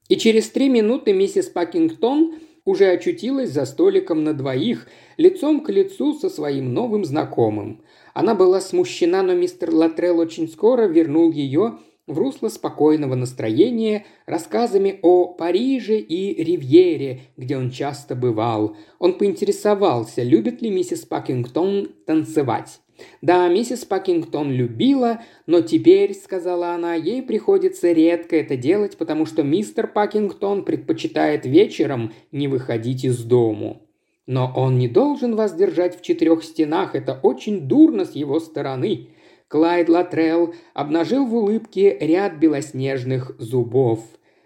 И 0.09 0.17
через 0.17 0.51
три 0.51 0.69
минуты 0.69 1.13
миссис 1.13 1.47
Пакингтон 1.47 2.35
уже 2.65 2.87
очутилась 2.87 3.51
за 3.51 3.65
столиком 3.65 4.25
на 4.25 4.35
двоих, 4.35 4.87
лицом 5.17 5.63
к 5.63 5.71
лицу 5.71 6.15
со 6.15 6.29
своим 6.29 6.75
новым 6.75 7.05
знакомым. 7.05 7.83
Она 8.15 8.35
была 8.35 8.61
смущена, 8.61 9.23
но 9.23 9.35
мистер 9.35 9.73
Латрелл 9.73 10.19
очень 10.19 10.49
скоро 10.49 10.87
вернул 10.87 11.33
ее 11.33 11.79
в 12.07 12.19
русло 12.19 12.49
спокойного 12.49 13.15
настроения 13.15 14.07
рассказами 14.27 14.99
о 15.03 15.27
Париже 15.27 15.99
и 15.99 16.43
Ривьере, 16.43 17.23
где 17.37 17.57
он 17.57 17.71
часто 17.71 18.15
бывал. 18.15 18.77
Он 18.99 19.19
поинтересовался, 19.19 20.23
любит 20.23 20.63
ли 20.63 20.71
миссис 20.71 21.05
Пакингтон 21.05 21.89
танцевать. 22.07 22.81
Да, 23.23 23.49
миссис 23.49 23.85
Пакингтон 23.85 24.51
любила, 24.51 25.23
но 25.47 25.61
теперь, 25.61 26.15
сказала 26.15 26.71
она, 26.71 26.95
ей 26.95 27.23
приходится 27.23 27.93
редко 27.93 28.37
это 28.37 28.57
делать, 28.57 28.97
потому 28.97 29.27
что 29.27 29.43
мистер 29.43 29.87
Пакингтон 29.87 30.65
предпочитает 30.65 31.47
вечером 31.47 32.13
не 32.33 32.49
выходить 32.49 33.05
из 33.05 33.23
дому. 33.23 33.83
Но 34.27 34.53
он 34.57 34.79
не 34.79 34.89
должен 34.89 35.37
вас 35.37 35.55
держать 35.55 35.99
в 35.99 36.03
четырех 36.03 36.43
стенах, 36.43 36.95
это 36.95 37.19
очень 37.23 37.69
дурно 37.69 38.05
с 38.05 38.13
его 38.13 38.41
стороны. 38.41 39.09
Клайд 39.49 39.89
Латрелл 39.89 40.55
обнажил 40.75 41.27
в 41.27 41.35
улыбке 41.35 41.97
ряд 42.01 42.39
белоснежных 42.39 43.37
зубов. 43.39 44.01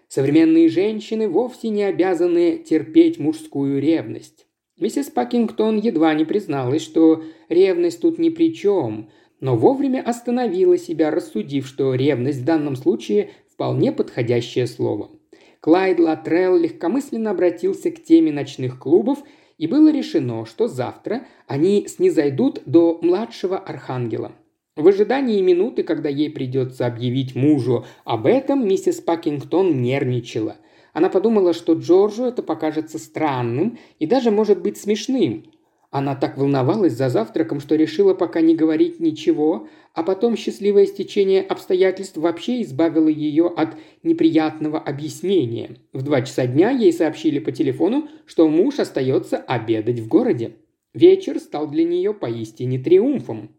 Современные 0.07 0.69
женщины 0.69 1.27
вовсе 1.27 1.69
не 1.69 1.83
обязаны 1.83 2.57
терпеть 2.57 3.17
мужскую 3.17 3.81
ревность. 3.81 4.45
Миссис 4.81 5.11
Пакингтон 5.11 5.77
едва 5.77 6.15
не 6.15 6.25
призналась, 6.25 6.81
что 6.81 7.23
ревность 7.49 8.01
тут 8.01 8.17
ни 8.17 8.29
при 8.29 8.51
чем, 8.51 9.11
но 9.39 9.55
вовремя 9.55 10.01
остановила 10.01 10.75
себя, 10.75 11.11
рассудив, 11.11 11.67
что 11.67 11.93
ревность 11.93 12.39
в 12.39 12.45
данном 12.45 12.75
случае 12.75 13.29
вполне 13.47 13.91
подходящее 13.91 14.65
слово. 14.65 15.11
Клайд 15.59 15.99
Латрелл 15.99 16.57
легкомысленно 16.57 17.29
обратился 17.29 17.91
к 17.91 18.03
теме 18.03 18.31
ночных 18.31 18.79
клубов, 18.79 19.19
и 19.59 19.67
было 19.67 19.91
решено, 19.91 20.47
что 20.47 20.67
завтра 20.67 21.27
они 21.45 21.85
снизойдут 21.87 22.63
до 22.65 22.97
младшего 23.03 23.59
архангела. 23.59 24.31
В 24.75 24.87
ожидании 24.87 25.41
минуты, 25.41 25.83
когда 25.83 26.09
ей 26.09 26.31
придется 26.31 26.87
объявить 26.87 27.35
мужу 27.35 27.85
об 28.03 28.25
этом, 28.25 28.67
миссис 28.67 28.99
Пакингтон 28.99 29.79
нервничала– 29.79 30.55
она 30.93 31.09
подумала, 31.09 31.53
что 31.53 31.73
Джорджу 31.73 32.25
это 32.25 32.43
покажется 32.43 32.99
странным 32.99 33.77
и 33.99 34.05
даже 34.05 34.31
может 34.31 34.61
быть 34.61 34.77
смешным. 34.77 35.45
Она 35.89 36.15
так 36.15 36.37
волновалась 36.37 36.93
за 36.93 37.09
завтраком, 37.09 37.59
что 37.59 37.75
решила 37.75 38.13
пока 38.13 38.39
не 38.39 38.55
говорить 38.55 39.01
ничего, 39.01 39.67
а 39.93 40.03
потом 40.03 40.37
счастливое 40.37 40.85
стечение 40.85 41.41
обстоятельств 41.41 42.15
вообще 42.15 42.61
избавило 42.61 43.09
ее 43.09 43.47
от 43.47 43.75
неприятного 44.01 44.79
объяснения. 44.79 45.77
В 45.91 46.01
два 46.01 46.21
часа 46.21 46.47
дня 46.47 46.69
ей 46.69 46.93
сообщили 46.93 47.39
по 47.39 47.51
телефону, 47.51 48.07
что 48.25 48.47
муж 48.47 48.79
остается 48.79 49.37
обедать 49.37 49.99
в 49.99 50.07
городе. 50.07 50.55
Вечер 50.93 51.39
стал 51.39 51.69
для 51.69 51.83
нее 51.83 52.13
поистине 52.13 52.79
триумфом. 52.79 53.49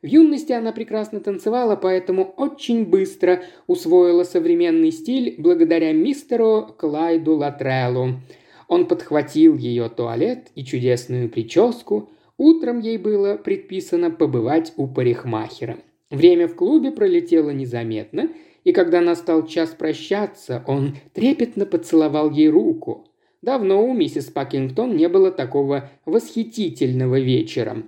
В 0.00 0.06
юности 0.06 0.52
она 0.52 0.70
прекрасно 0.70 1.18
танцевала, 1.18 1.74
поэтому 1.74 2.34
очень 2.36 2.84
быстро 2.84 3.42
усвоила 3.66 4.22
современный 4.22 4.92
стиль 4.92 5.34
благодаря 5.38 5.92
мистеру 5.92 6.74
Клайду 6.78 7.34
Латреллу. 7.34 8.20
Он 8.68 8.86
подхватил 8.86 9.56
ее 9.56 9.88
туалет 9.88 10.48
и 10.54 10.64
чудесную 10.64 11.28
прическу. 11.28 12.10
Утром 12.36 12.78
ей 12.78 12.98
было 12.98 13.36
предписано 13.36 14.10
побывать 14.10 14.72
у 14.76 14.86
парикмахера. 14.86 15.78
Время 16.10 16.46
в 16.46 16.54
клубе 16.54 16.92
пролетело 16.92 17.50
незаметно, 17.50 18.30
и 18.62 18.72
когда 18.72 19.00
настал 19.00 19.46
час 19.46 19.70
прощаться, 19.70 20.62
он 20.66 20.96
трепетно 21.12 21.66
поцеловал 21.66 22.30
ей 22.30 22.48
руку. 22.48 23.06
Давно 23.42 23.84
у 23.84 23.92
миссис 23.94 24.26
Пакингтон 24.26 24.96
не 24.96 25.08
было 25.08 25.32
такого 25.32 25.90
восхитительного 26.04 27.18
вечера. 27.18 27.82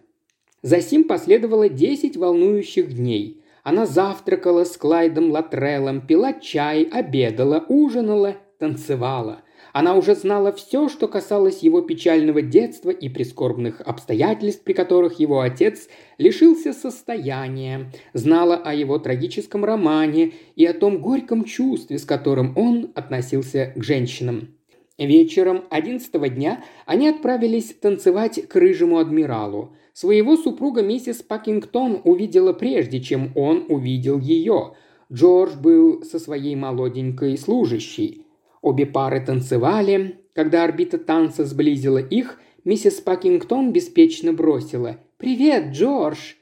Засим 0.62 1.04
последовало 1.04 1.68
десять 1.68 2.16
волнующих 2.16 2.94
дней. 2.94 3.42
Она 3.62 3.86
завтракала 3.86 4.64
с 4.64 4.76
Клайдом 4.76 5.30
Латреллом, 5.30 6.06
пила 6.06 6.34
чай, 6.34 6.82
обедала, 6.84 7.64
ужинала, 7.68 8.36
танцевала. 8.58 9.42
Она 9.72 9.94
уже 9.94 10.14
знала 10.14 10.52
все, 10.52 10.88
что 10.88 11.08
касалось 11.08 11.60
его 11.60 11.80
печального 11.80 12.42
детства 12.42 12.90
и 12.90 13.08
прискорбных 13.08 13.80
обстоятельств, 13.80 14.64
при 14.64 14.72
которых 14.72 15.20
его 15.20 15.40
отец 15.40 15.88
лишился 16.18 16.72
состояния, 16.72 17.90
знала 18.12 18.56
о 18.56 18.74
его 18.74 18.98
трагическом 18.98 19.64
романе 19.64 20.32
и 20.56 20.66
о 20.66 20.74
том 20.74 21.00
горьком 21.00 21.44
чувстве, 21.44 21.98
с 21.98 22.04
которым 22.04 22.56
он 22.56 22.90
относился 22.94 23.72
к 23.76 23.82
женщинам. 23.82 24.56
Вечером 24.98 25.64
одиннадцатого 25.70 26.28
дня 26.28 26.62
они 26.84 27.08
отправились 27.08 27.72
танцевать 27.72 28.46
к 28.48 28.54
рыжему 28.56 28.98
адмиралу. 28.98 29.74
Своего 29.92 30.36
супруга 30.36 30.82
миссис 30.82 31.22
Пакингтон 31.22 32.00
увидела 32.04 32.52
прежде, 32.52 33.00
чем 33.00 33.32
он 33.34 33.66
увидел 33.68 34.18
ее. 34.18 34.74
Джордж 35.12 35.56
был 35.56 36.02
со 36.04 36.18
своей 36.18 36.54
молоденькой 36.54 37.36
служащей. 37.36 38.24
Обе 38.62 38.86
пары 38.86 39.24
танцевали. 39.24 40.20
Когда 40.34 40.64
орбита 40.64 40.98
танца 40.98 41.44
сблизила 41.44 41.98
их, 41.98 42.40
миссис 42.64 43.00
Пакингтон 43.00 43.72
беспечно 43.72 44.32
бросила 44.32 44.98
«Привет, 45.18 45.72
Джордж!» 45.72 46.34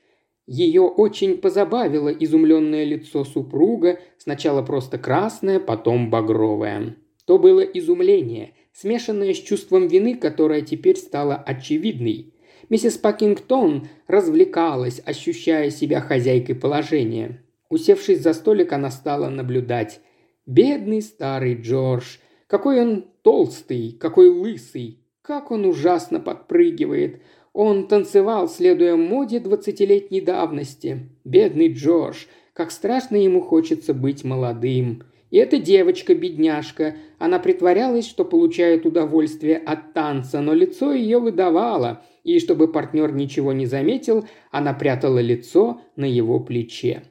Ее 0.47 0.83
очень 0.83 1.37
позабавило 1.37 2.09
изумленное 2.09 2.85
лицо 2.85 3.25
супруга, 3.25 4.01
сначала 4.17 4.63
просто 4.63 4.97
красное, 4.97 5.61
потом 5.61 6.09
багровое. 6.09 6.97
То 7.27 7.39
было 7.39 7.61
изумление, 7.61 8.55
смешанное 8.73 9.35
с 9.35 9.37
чувством 9.37 9.89
вины, 9.89 10.15
которое 10.17 10.63
теперь 10.63 10.97
стало 10.97 11.35
очевидной. 11.35 12.33
Миссис 12.69 12.99
Пакингтон 12.99 13.89
развлекалась, 14.07 15.01
ощущая 15.05 15.71
себя 15.71 16.01
хозяйкой 16.01 16.55
положения. 16.55 17.43
Усевшись 17.69 18.23
за 18.23 18.33
столик, 18.33 18.73
она 18.73 18.91
стала 18.91 19.29
наблюдать. 19.29 20.01
Бедный 20.47 21.03
старый 21.03 21.55
Джордж. 21.55 22.17
Какой 22.47 22.81
он 22.81 23.05
толстый, 23.23 23.93
какой 23.93 24.31
лысый. 24.31 25.05
Как 25.23 25.51
он 25.51 25.67
ужасно 25.67 26.21
подпрыгивает. 26.21 27.21
Он 27.53 27.89
танцевал, 27.89 28.49
следуя 28.49 28.97
моде 28.97 29.41
двадцатилетней 29.41 30.21
давности. 30.21 31.11
Бедный 31.25 31.73
Джордж, 31.73 32.25
как 32.55 32.71
страшно 32.71 33.17
ему 33.17 33.41
хочется 33.41 33.93
быть 33.93 34.25
молодым. 34.25 35.03
И 35.31 35.37
эта 35.37 35.59
девочка-бедняжка, 35.59 36.97
она 37.19 37.39
притворялась, 37.39 38.09
что 38.09 38.25
получает 38.25 38.87
удовольствие 38.87 39.59
от 39.59 39.93
танца, 39.93 40.41
но 40.41 40.55
лицо 40.55 40.93
ее 40.93 41.19
выдавало, 41.19 42.03
и 42.29 42.41
чтобы 42.41 42.71
партнер 42.71 43.11
ничего 43.13 43.55
не 43.55 43.65
заметил, 43.65 44.27
она 44.51 44.75
прятала 44.75 45.19
лицо 45.19 45.81
на 45.97 46.05
его 46.05 46.41
плече. 46.41 47.05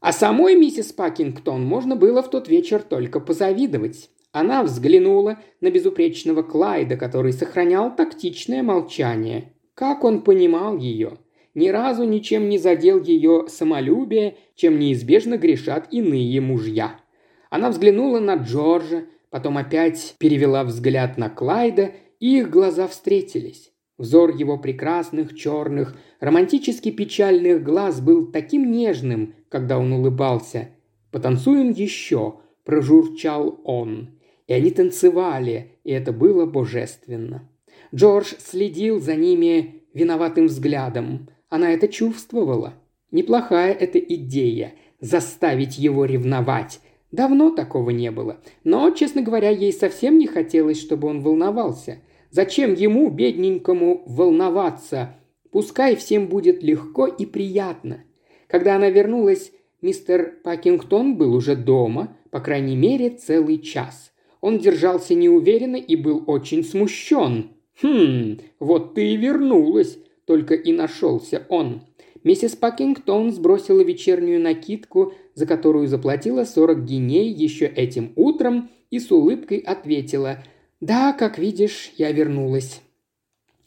А 0.00 0.12
самой 0.12 0.54
миссис 0.54 0.92
Пакингтон 0.92 1.64
можно 1.64 1.96
было 1.96 2.22
в 2.22 2.28
тот 2.28 2.46
вечер 2.48 2.82
только 2.82 3.20
позавидовать. 3.20 4.10
Она 4.30 4.64
взглянула 4.64 5.38
на 5.62 5.70
безупречного 5.70 6.42
Клайда, 6.42 6.96
который 6.96 7.32
сохранял 7.32 7.94
тактичное 7.94 8.62
молчание. 8.62 9.54
Как 9.74 10.04
он 10.04 10.20
понимал 10.20 10.76
ее? 10.76 11.18
Ни 11.54 11.68
разу 11.68 12.04
ничем 12.04 12.50
не 12.50 12.58
задел 12.58 13.02
ее 13.02 13.46
самолюбие, 13.48 14.36
чем 14.54 14.78
неизбежно 14.78 15.38
грешат 15.38 15.88
иные 15.90 16.40
мужья. 16.42 17.00
Она 17.48 17.70
взглянула 17.70 18.20
на 18.20 18.34
Джорджа, 18.34 19.04
потом 19.30 19.56
опять 19.56 20.16
перевела 20.18 20.64
взгляд 20.64 21.16
на 21.16 21.30
Клайда, 21.30 21.92
и 22.20 22.38
их 22.38 22.50
глаза 22.50 22.86
встретились. 22.88 23.71
Взор 24.02 24.34
его 24.34 24.58
прекрасных, 24.58 25.32
черных, 25.36 25.96
романтически 26.18 26.90
печальных 26.90 27.62
глаз 27.62 28.00
был 28.00 28.32
таким 28.32 28.72
нежным, 28.72 29.36
когда 29.48 29.78
он 29.78 29.92
улыбался. 29.92 30.70
«Потанцуем 31.12 31.70
еще»,– 31.70 32.40
прожурчал 32.64 33.60
он. 33.62 34.18
И 34.48 34.54
они 34.54 34.72
танцевали, 34.72 35.78
и 35.84 35.92
это 35.92 36.10
было 36.12 36.46
божественно. 36.46 37.48
Джордж 37.94 38.32
следил 38.40 38.98
за 38.98 39.14
ними 39.14 39.84
виноватым 39.94 40.46
взглядом. 40.46 41.28
Она 41.48 41.70
это 41.70 41.86
чувствовала. 41.86 42.74
Неплохая 43.12 43.72
эта 43.72 44.00
идея– 44.00 44.72
заставить 45.00 45.78
его 45.78 46.06
ревновать. 46.06 46.80
Давно 47.12 47.50
такого 47.50 47.90
не 47.90 48.10
было. 48.10 48.38
Но, 48.64 48.90
честно 48.90 49.22
говоря, 49.22 49.50
ей 49.50 49.72
совсем 49.72 50.18
не 50.18 50.26
хотелось, 50.26 50.80
чтобы 50.80 51.06
он 51.06 51.20
волновался. 51.20 51.98
Зачем 52.32 52.72
ему, 52.72 53.10
бедненькому, 53.10 54.04
волноваться? 54.06 55.16
Пускай 55.50 55.96
всем 55.96 56.28
будет 56.28 56.62
легко 56.62 57.06
и 57.06 57.26
приятно. 57.26 58.04
Когда 58.48 58.76
она 58.76 58.88
вернулась, 58.88 59.52
мистер 59.82 60.38
Пакингтон 60.42 61.18
был 61.18 61.34
уже 61.34 61.56
дома, 61.56 62.16
по 62.30 62.40
крайней 62.40 62.74
мере, 62.74 63.10
целый 63.10 63.58
час. 63.58 64.12
Он 64.40 64.58
держался 64.58 65.14
неуверенно 65.14 65.76
и 65.76 65.94
был 65.94 66.24
очень 66.26 66.64
смущен. 66.64 67.50
«Хм, 67.82 68.38
вот 68.58 68.94
ты 68.94 69.12
и 69.12 69.16
вернулась»,– 69.18 69.98
только 70.24 70.54
и 70.54 70.72
нашелся 70.72 71.44
он. 71.50 71.82
Миссис 72.24 72.56
Пакингтон 72.56 73.32
сбросила 73.32 73.82
вечернюю 73.82 74.40
накидку, 74.40 75.12
за 75.34 75.44
которую 75.44 75.86
заплатила 75.86 76.44
40 76.44 76.84
гиней 76.84 77.28
еще 77.30 77.66
этим 77.66 78.12
утром, 78.16 78.70
и 78.90 79.00
с 79.00 79.10
улыбкой 79.10 79.58
ответила 79.58 80.42
«Да, 80.82 81.12
как 81.12 81.38
видишь, 81.38 81.92
я 81.96 82.10
вернулась». 82.10 82.82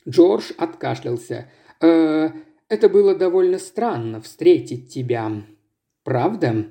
Джордж 0.08 0.52
откашлялся. 0.58 1.50
«Э, 1.80 2.30
это 2.68 2.90
было 2.90 3.16
довольно 3.16 3.58
странно 3.58 4.20
встретить 4.20 4.90
тебя. 4.90 5.32
Правда?» 6.04 6.66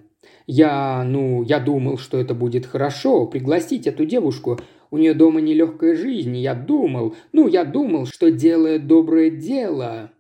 Я, 0.47 1.03
ну, 1.05 1.43
я 1.43 1.61
думал, 1.61 1.97
что 1.97 2.19
это 2.19 2.35
будет 2.35 2.67
хорошо, 2.67 3.27
пригласить 3.27 3.87
эту 3.87 4.05
девушку. 4.05 4.59
У 4.91 4.99
нее 4.99 5.15
дома 5.15 5.41
нелегкая 5.41 5.97
жизнь, 5.97 6.37
я 6.37 6.55
думал, 6.55 7.17
ну, 7.33 7.49
я 7.49 7.65
думал, 7.65 8.07
что 8.07 8.31
делает 8.31 8.87
доброе 8.87 9.31
дело». 9.31 10.11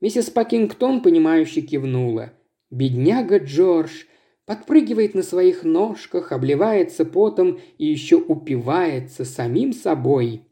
Миссис 0.00 0.30
Пакингтон, 0.30 1.02
понимающе 1.02 1.62
кивнула. 1.62 2.32
«Бедняга 2.70 3.38
Джордж 3.38 4.04
подпрыгивает 4.46 5.14
на 5.14 5.22
своих 5.22 5.64
ножках, 5.64 6.32
обливается 6.32 7.04
потом 7.04 7.58
и 7.78 7.86
еще 7.86 8.16
упивается 8.16 9.24
самим 9.24 9.72
собой. 9.72 10.42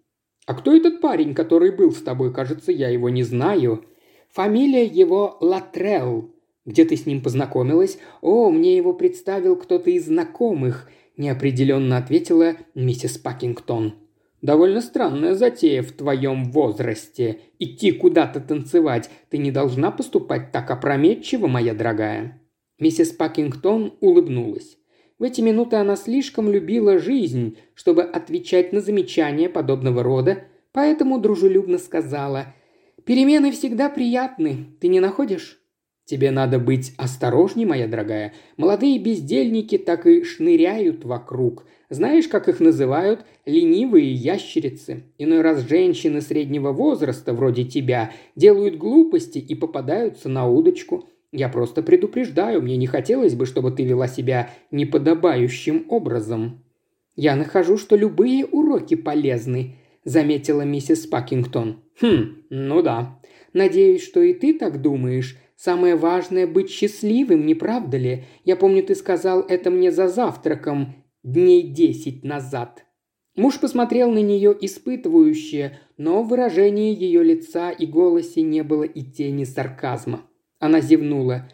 А 0.47 0.55
кто 0.55 0.75
этот 0.75 1.01
парень, 1.01 1.35
который 1.35 1.71
был 1.71 1.93
с 1.93 2.03
тобой? 2.03 2.33
Кажется, 2.33 2.73
я 2.73 2.88
его 2.88 3.09
не 3.09 3.23
знаю. 3.23 3.85
Фамилия 4.31 4.85
его 4.85 5.37
Латрелл. 5.40 6.31
Где 6.64 6.85
ты 6.85 6.97
с 6.97 7.07
ним 7.07 7.23
познакомилась? 7.23 7.99
О, 8.21 8.51
мне 8.51 8.77
его 8.77 8.93
представил 8.95 9.57
кто-то 9.57 9.90
из 9.90 10.07
знакомых»,– 10.07 10.88
неопределенно 11.17 11.97
ответила 11.97 12.55
миссис 12.75 13.19
Пакингтон. 13.19 13.95
«Довольно 14.43 14.81
странная 14.81 15.35
затея 15.35 15.83
в 15.83 15.93
твоем 15.93 16.51
возрасте. 16.51 17.40
Идти 17.59 17.93
куда-то 17.93 18.40
танцевать. 18.40 19.11
Ты 19.29 19.38
не 19.38 19.51
должна 19.51 19.90
поступать 19.90 20.53
так 20.53 20.71
опрометчиво, 20.71 21.49
моя 21.49 21.75
дорогая». 21.75 22.42
Миссис 22.83 23.12
Пакингтон 23.12 23.95
улыбнулась. 24.01 24.77
В 25.21 25.23
эти 25.23 25.40
минуты 25.40 25.77
она 25.77 25.95
слишком 25.95 26.51
любила 26.51 26.99
жизнь, 26.99 27.57
чтобы 27.75 28.03
отвечать 28.03 28.73
на 28.73 28.81
замечания 28.81 29.49
подобного 29.49 30.03
рода, 30.03 30.47
поэтому 30.73 31.21
дружелюбно 31.21 31.79
сказала 31.79 32.57
«Перемены 33.05 33.53
всегда 33.53 33.88
приятны, 33.88 34.66
ты 34.81 34.88
не 34.88 34.99
находишь?» 34.99 35.61
Тебе 36.07 36.33
надо 36.33 36.59
быть 36.59 36.92
осторожней, 36.99 37.66
моя 37.66 37.87
дорогая. 37.87 38.33
Молодые 38.57 38.99
бездельники 38.99 39.79
так 39.79 40.05
и 40.05 40.25
шныряют 40.25 41.05
вокруг. 41.05 41.64
Знаешь, 41.88 42.27
как 42.27 42.49
их 42.49 42.59
называют? 42.59 43.25
Ленивые 43.47 44.12
ящерицы. 44.12 45.05
Иной 45.18 45.42
раз 45.42 45.68
женщины 45.68 46.21
среднего 46.21 46.73
возраста, 46.73 47.33
вроде 47.33 47.64
тебя, 47.64 48.11
делают 48.35 48.77
глупости 48.77 49.38
и 49.38 49.55
попадаются 49.55 50.29
на 50.29 50.49
удочку. 50.49 51.09
Я 51.33 51.49
просто 51.49 51.83
предупреждаю, 51.83 52.62
мне 52.62 52.77
не 52.77 52.87
хотелось 52.87 53.35
бы, 53.35 53.47
чтобы 53.47 53.73
ты 53.73 53.85
вела 53.85 54.07
себя 54.07 54.51
неподобающим 54.71 55.87
образом. 55.88 56.64
Я 57.16 57.37
нахожу, 57.37 57.79
что 57.79 57.97
любые 57.97 58.45
уроки 58.45 58.95
полезны, 58.95 59.77
заметила 60.05 60.62
миссис 60.62 61.07
Пакингтон. 61.07 61.83
Хм, 62.01 62.45
ну 62.51 62.83
да. 62.83 63.18
Надеюсь, 63.53 64.03
что 64.03 64.21
и 64.21 64.35
ты 64.35 64.59
так 64.59 64.81
думаешь, 64.81 65.38
Самое 65.64 65.95
важное– 65.95 66.47
быть 66.49 66.71
счастливым, 66.71 67.47
не 67.47 67.55
правда 67.55 67.97
ли? 67.97 68.25
Я 68.45 68.57
помню, 68.57 68.83
ты 68.83 68.97
сказал 68.97 69.42
это 69.42 69.71
мне 69.71 69.92
за 69.92 70.09
завтраком 70.09 70.97
дней 71.23 71.62
десять 71.62 72.25
назад». 72.25 72.85
Муж 73.37 73.61
посмотрел 73.61 74.11
на 74.11 74.18
нее 74.18 74.57
испытывающе, 74.61 75.79
но 75.99 76.25
в 76.25 76.29
выражении 76.31 76.92
ее 76.92 77.23
лица 77.23 77.71
и 77.71 77.87
голосе 77.87 78.42
не 78.42 78.62
было 78.62 78.83
и 78.83 79.03
тени 79.03 79.45
сарказма. 79.45 80.23
Она 80.62 80.81
зевнула. 80.81 81.48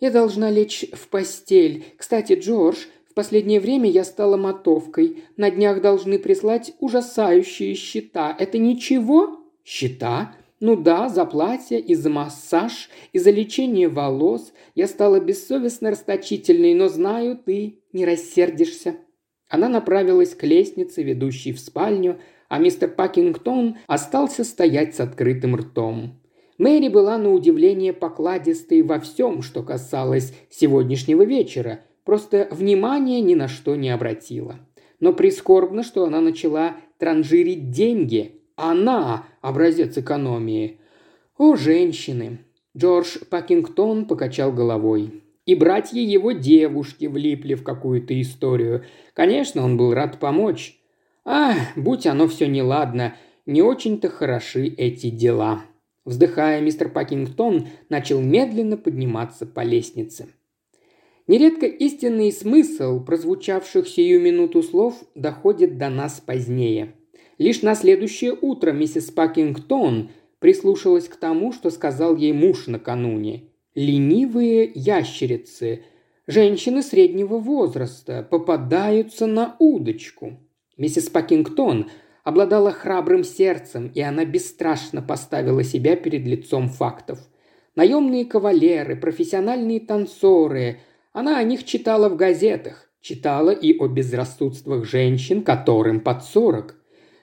«Я 0.00 0.10
должна 0.10 0.50
лечь 0.50 0.84
в 0.92 1.06
постель. 1.06 1.84
Кстати, 1.96 2.32
Джордж, 2.32 2.86
в 3.08 3.14
последнее 3.14 3.60
время 3.60 3.88
я 3.88 4.02
стала 4.02 4.36
мотовкой. 4.36 5.22
На 5.36 5.48
днях 5.48 5.80
должны 5.80 6.18
прислать 6.18 6.74
ужасающие 6.80 7.74
счета. 7.74 8.34
Это 8.36 8.58
ничего?» 8.58 9.38
«Счета? 9.64 10.34
Ну 10.58 10.74
да, 10.74 11.08
за 11.08 11.24
платье 11.24 11.78
и 11.78 11.94
за 11.94 12.10
массаж, 12.10 12.90
и 13.12 13.20
за 13.20 13.30
лечение 13.30 13.86
волос 13.86 14.52
я 14.74 14.88
стала 14.88 15.20
бессовестно 15.20 15.92
расточительной, 15.92 16.74
но 16.74 16.88
знаю, 16.88 17.38
ты 17.38 17.78
не 17.92 18.04
рассердишься». 18.04 18.96
Она 19.48 19.68
направилась 19.68 20.34
к 20.34 20.42
лестнице, 20.42 21.04
ведущей 21.04 21.52
в 21.52 21.60
спальню, 21.60 22.18
а 22.48 22.58
мистер 22.58 22.88
Пакингтон 22.90 23.76
остался 23.86 24.42
стоять 24.42 24.96
с 24.96 25.00
открытым 25.00 25.54
ртом. 25.54 26.18
Мэри 26.58 26.88
была 26.88 27.18
на 27.18 27.32
удивление 27.32 27.92
покладистой 27.92 28.82
во 28.82 28.98
всем, 28.98 29.42
что 29.42 29.62
касалось 29.62 30.34
сегодняшнего 30.50 31.22
вечера, 31.22 31.80
просто 32.04 32.48
внимания 32.50 33.20
ни 33.20 33.36
на 33.36 33.46
что 33.46 33.76
не 33.76 33.90
обратила. 33.90 34.58
Но 34.98 35.12
прискорбно, 35.12 35.84
что 35.84 36.04
она 36.04 36.20
начала 36.20 36.76
транжирить 36.98 37.70
деньги, 37.70 38.42
она– 38.56 39.24
образец 39.40 39.96
экономии. 39.96 40.80
О, 41.36 41.54
женщины! 41.54 42.40
Джордж 42.76 43.18
Пакингтон 43.30 44.06
покачал 44.06 44.52
головой. 44.52 45.22
И 45.46 45.54
братья 45.54 46.00
его 46.00 46.32
девушки 46.32 47.06
влипли 47.06 47.54
в 47.54 47.62
какую-то 47.62 48.20
историю. 48.20 48.84
Конечно, 49.14 49.64
он 49.64 49.76
был 49.76 49.94
рад 49.94 50.18
помочь. 50.18 50.78
А, 51.24 51.54
будь 51.76 52.06
оно 52.06 52.26
все 52.26 52.48
неладно, 52.48 53.14
не 53.46 53.62
очень-то 53.62 54.08
хороши 54.08 54.66
эти 54.66 55.08
дела. 55.10 55.62
Вздыхая, 56.04 56.60
мистер 56.60 56.88
Пакингтон 56.88 57.68
начал 57.88 58.20
медленно 58.20 58.76
подниматься 58.76 59.46
по 59.46 59.60
лестнице. 59.60 60.28
Нередко 61.26 61.66
истинный 61.66 62.32
смысл 62.32 63.04
прозвучавших 63.04 63.86
сию 63.86 64.20
минуту 64.20 64.62
слов 64.62 64.94
доходит 65.14 65.76
до 65.76 65.90
нас 65.90 66.22
позднее. 66.24 66.94
Лишь 67.36 67.60
на 67.62 67.74
следующее 67.74 68.36
утро 68.40 68.72
миссис 68.72 69.10
Пакингтон 69.10 70.10
прислушалась 70.38 71.08
к 71.08 71.16
тому, 71.16 71.52
что 71.52 71.70
сказал 71.70 72.16
ей 72.16 72.32
муж 72.32 72.66
накануне. 72.66 73.50
Ленивые 73.74 74.72
ящерицы, 74.74 75.82
женщины 76.26 76.82
среднего 76.82 77.38
возраста, 77.38 78.26
попадаются 78.28 79.26
на 79.26 79.54
удочку. 79.58 80.38
Миссис 80.76 81.10
Пакингтон 81.10 81.90
обладала 82.28 82.72
храбрым 82.72 83.24
сердцем, 83.24 83.90
и 83.94 84.02
она 84.02 84.26
бесстрашно 84.26 85.00
поставила 85.00 85.64
себя 85.64 85.96
перед 85.96 86.26
лицом 86.26 86.68
фактов. 86.68 87.20
Наемные 87.74 88.26
кавалеры, 88.26 88.96
профессиональные 88.96 89.80
танцоры. 89.80 90.80
Она 91.14 91.38
о 91.38 91.42
них 91.42 91.64
читала 91.64 92.10
в 92.10 92.16
газетах, 92.16 92.90
читала 93.00 93.48
и 93.48 93.74
о 93.78 93.86
безрассудствах 93.86 94.84
женщин, 94.84 95.42
которым 95.42 96.00
под 96.00 96.22
сорок. 96.22 96.76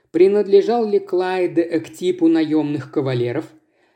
Принадлежал 0.09 0.89
ли 0.89 0.97
Клайд 0.97 1.53
к 1.83 1.93
типу 1.93 2.27
наемных 2.27 2.89
кавалеров? 2.89 3.45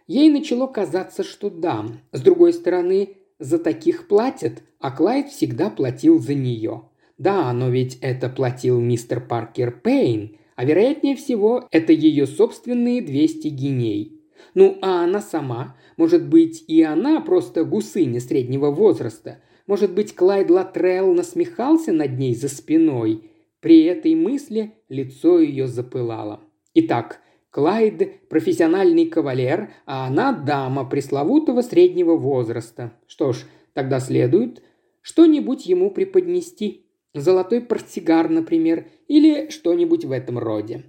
Ей 0.05 0.29
начало 0.29 0.67
казаться, 0.67 1.23
что 1.23 1.49
да. 1.49 1.87
С 2.11 2.21
другой 2.21 2.53
стороны, 2.53 3.17
за 3.39 3.57
таких 3.57 4.07
платят, 4.07 4.61
а 4.79 4.91
Клайд 4.91 5.29
всегда 5.29 5.71
платил 5.71 6.19
за 6.19 6.35
нее. 6.35 6.83
Да, 7.17 7.51
но 7.51 7.69
ведь 7.69 7.97
это 8.01 8.29
платил 8.29 8.79
мистер 8.79 9.19
Паркер 9.21 9.71
Пейн, 9.71 10.35
а 10.59 10.65
вероятнее 10.65 11.15
всего 11.15 11.69
это 11.71 11.93
ее 11.93 12.27
собственные 12.27 13.01
200 13.01 13.47
гиней. 13.47 14.19
Ну, 14.53 14.77
а 14.81 15.05
она 15.05 15.21
сама, 15.21 15.77
может 15.95 16.27
быть, 16.27 16.65
и 16.67 16.83
она 16.83 17.21
просто 17.21 17.63
гусыня 17.63 18.19
среднего 18.19 18.69
возраста. 18.69 19.41
Может 19.67 19.93
быть, 19.93 20.13
Клайд 20.13 20.49
Латрелл 20.49 21.13
насмехался 21.13 21.93
над 21.93 22.19
ней 22.19 22.35
за 22.35 22.49
спиной. 22.49 23.31
При 23.61 23.83
этой 23.85 24.15
мысли 24.15 24.73
лицо 24.89 25.39
ее 25.39 25.65
запылало. 25.65 26.41
Итак, 26.73 27.21
Клайд– 27.51 28.27
профессиональный 28.29 29.05
кавалер, 29.05 29.69
а 29.85 30.07
она– 30.07 30.33
дама 30.45 30.83
пресловутого 30.83 31.61
среднего 31.61 32.17
возраста. 32.17 32.91
Что 33.07 33.31
ж, 33.31 33.45
тогда 33.71 34.01
следует 34.01 34.61
что-нибудь 34.99 35.67
ему 35.67 35.89
преподнести. 35.89 36.88
Золотой 37.13 37.61
портсигар, 37.61 38.29
например, 38.29 38.87
или 39.07 39.49
что-нибудь 39.49 40.05
в 40.05 40.11
этом 40.11 40.37
роде. 40.37 40.83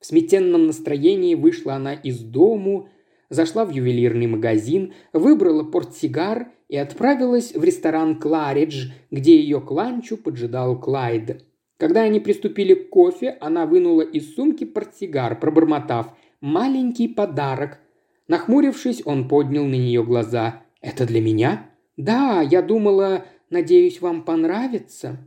В 0.00 0.06
сметенном 0.06 0.66
настроении 0.66 1.34
вышла 1.34 1.74
она 1.74 1.92
из 1.92 2.20
дому, 2.20 2.88
зашла 3.28 3.64
в 3.64 3.70
ювелирный 3.70 4.26
магазин, 4.26 4.94
выбрала 5.12 5.62
портсигар 5.62 6.48
и 6.68 6.76
отправилась 6.76 7.54
в 7.54 7.62
ресторан 7.62 8.18
«Кларидж», 8.18 8.90
где 9.10 9.38
ее 9.38 9.60
к 9.60 9.70
ланчу 9.70 10.16
поджидал 10.16 10.80
Клайд. 10.80 11.44
Когда 11.76 12.02
они 12.02 12.18
приступили 12.20 12.74
к 12.74 12.88
кофе, 12.90 13.36
она 13.40 13.66
вынула 13.66 14.02
из 14.02 14.34
сумки 14.34 14.64
портсигар, 14.64 15.38
пробормотав 15.38 16.14
«маленький 16.40 17.08
подарок». 17.08 17.78
Нахмурившись, 18.26 19.02
он 19.04 19.28
поднял 19.28 19.64
на 19.64 19.74
нее 19.74 20.02
глаза. 20.02 20.62
«Это 20.80 21.06
для 21.06 21.20
меня?» 21.20 21.70
«Да, 21.96 22.40
я 22.40 22.62
думала, 22.62 23.26
надеюсь, 23.50 24.00
вам 24.00 24.24
понравится». 24.24 25.18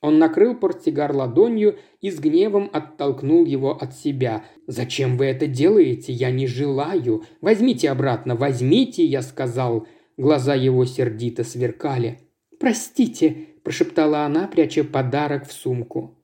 Он 0.00 0.18
накрыл 0.18 0.54
портсигар 0.54 1.14
ладонью 1.14 1.78
и 2.00 2.10
с 2.10 2.18
гневом 2.18 2.70
оттолкнул 2.72 3.44
его 3.44 3.72
от 3.72 3.94
себя. 3.94 4.44
«Зачем 4.66 5.18
вы 5.18 5.26
это 5.26 5.46
делаете? 5.46 6.12
Я 6.12 6.30
не 6.30 6.46
желаю. 6.46 7.24
Возьмите 7.40 7.90
обратно, 7.90 8.34
возьмите!»– 8.34 9.04
я 9.04 9.20
сказал. 9.20 9.86
Глаза 10.16 10.54
его 10.54 10.84
сердито 10.86 11.44
сверкали. 11.44 12.18
«Простите»,– 12.58 13.48
прошептала 13.62 14.24
она, 14.24 14.48
пряча 14.48 14.84
подарок 14.84 15.46
в 15.46 15.52
сумку. 15.52 16.16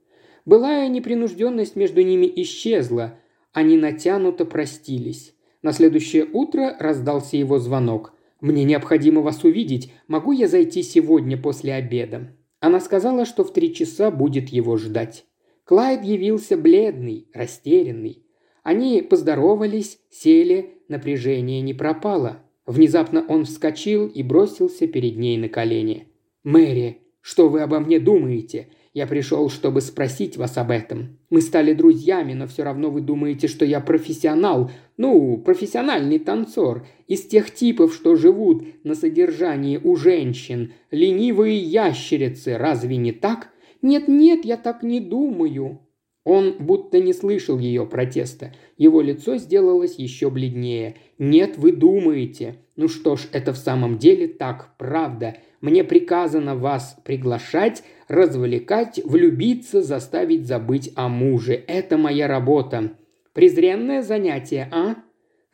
Былая 0.46 0.88
непринужденность 0.88 1.76
между 1.76 2.02
ними 2.02 2.30
исчезла. 2.36 3.18
Они 3.52 3.76
натянуто 3.76 4.46
простились. 4.46 5.34
На 5.60 5.72
следующее 5.72 6.26
утро 6.32 6.76
раздался 6.78 7.36
его 7.36 7.58
звонок. 7.58 8.14
«Мне 8.40 8.64
необходимо 8.64 9.20
вас 9.20 9.44
увидеть. 9.44 9.92
Могу 10.08 10.32
я 10.32 10.48
зайти 10.48 10.82
сегодня 10.82 11.36
после 11.36 11.74
обеда?» 11.74 12.32
Она 12.66 12.80
сказала, 12.80 13.26
что 13.26 13.44
в 13.44 13.52
три 13.52 13.72
часа 13.72 14.10
будет 14.10 14.48
его 14.48 14.76
ждать. 14.76 15.24
Клайд 15.62 16.02
явился 16.02 16.56
бледный, 16.56 17.28
растерянный. 17.32 18.24
Они 18.64 19.02
поздоровались, 19.02 20.00
сели, 20.10 20.70
напряжение 20.88 21.60
не 21.60 21.74
пропало. 21.74 22.42
Внезапно 22.66 23.24
он 23.28 23.44
вскочил 23.44 24.08
и 24.08 24.24
бросился 24.24 24.88
перед 24.88 25.16
ней 25.16 25.38
на 25.38 25.48
колени. 25.48 26.08
«Мэри, 26.42 27.02
что 27.20 27.48
вы 27.48 27.60
обо 27.60 27.78
мне 27.78 28.00
думаете? 28.00 28.66
Я 28.96 29.06
пришел, 29.06 29.50
чтобы 29.50 29.82
спросить 29.82 30.38
вас 30.38 30.56
об 30.56 30.70
этом. 30.70 31.18
Мы 31.28 31.42
стали 31.42 31.74
друзьями, 31.74 32.32
но 32.32 32.46
все 32.46 32.62
равно 32.62 32.88
вы 32.88 33.02
думаете, 33.02 33.46
что 33.46 33.66
я 33.66 33.78
профессионал. 33.80 34.70
Ну, 34.96 35.36
профессиональный 35.36 36.18
танцор. 36.18 36.86
Из 37.06 37.26
тех 37.26 37.50
типов, 37.50 37.92
что 37.92 38.16
живут 38.16 38.64
на 38.84 38.94
содержании 38.94 39.76
у 39.76 39.96
женщин. 39.96 40.72
Ленивые 40.90 41.58
ящерицы. 41.58 42.56
Разве 42.56 42.96
не 42.96 43.12
так? 43.12 43.50
Нет-нет, 43.82 44.46
я 44.46 44.56
так 44.56 44.82
не 44.82 45.00
думаю. 45.00 45.85
Он 46.26 46.56
будто 46.58 46.98
не 46.98 47.12
слышал 47.12 47.56
ее 47.56 47.86
протеста. 47.86 48.52
Его 48.76 49.00
лицо 49.00 49.36
сделалось 49.36 49.94
еще 49.94 50.28
бледнее. 50.28 50.96
«Нет, 51.18 51.56
вы 51.56 51.70
думаете. 51.70 52.56
Ну 52.74 52.88
что 52.88 53.14
ж, 53.14 53.28
это 53.30 53.52
в 53.52 53.56
самом 53.56 53.96
деле 53.96 54.26
так, 54.26 54.74
правда. 54.76 55.36
Мне 55.60 55.84
приказано 55.84 56.56
вас 56.56 56.96
приглашать, 57.04 57.84
развлекать, 58.08 59.00
влюбиться, 59.04 59.82
заставить 59.82 60.48
забыть 60.48 60.90
о 60.96 61.08
муже. 61.08 61.62
Это 61.68 61.96
моя 61.96 62.26
работа. 62.26 62.90
Презренное 63.32 64.02
занятие, 64.02 64.68
а? 64.72 64.96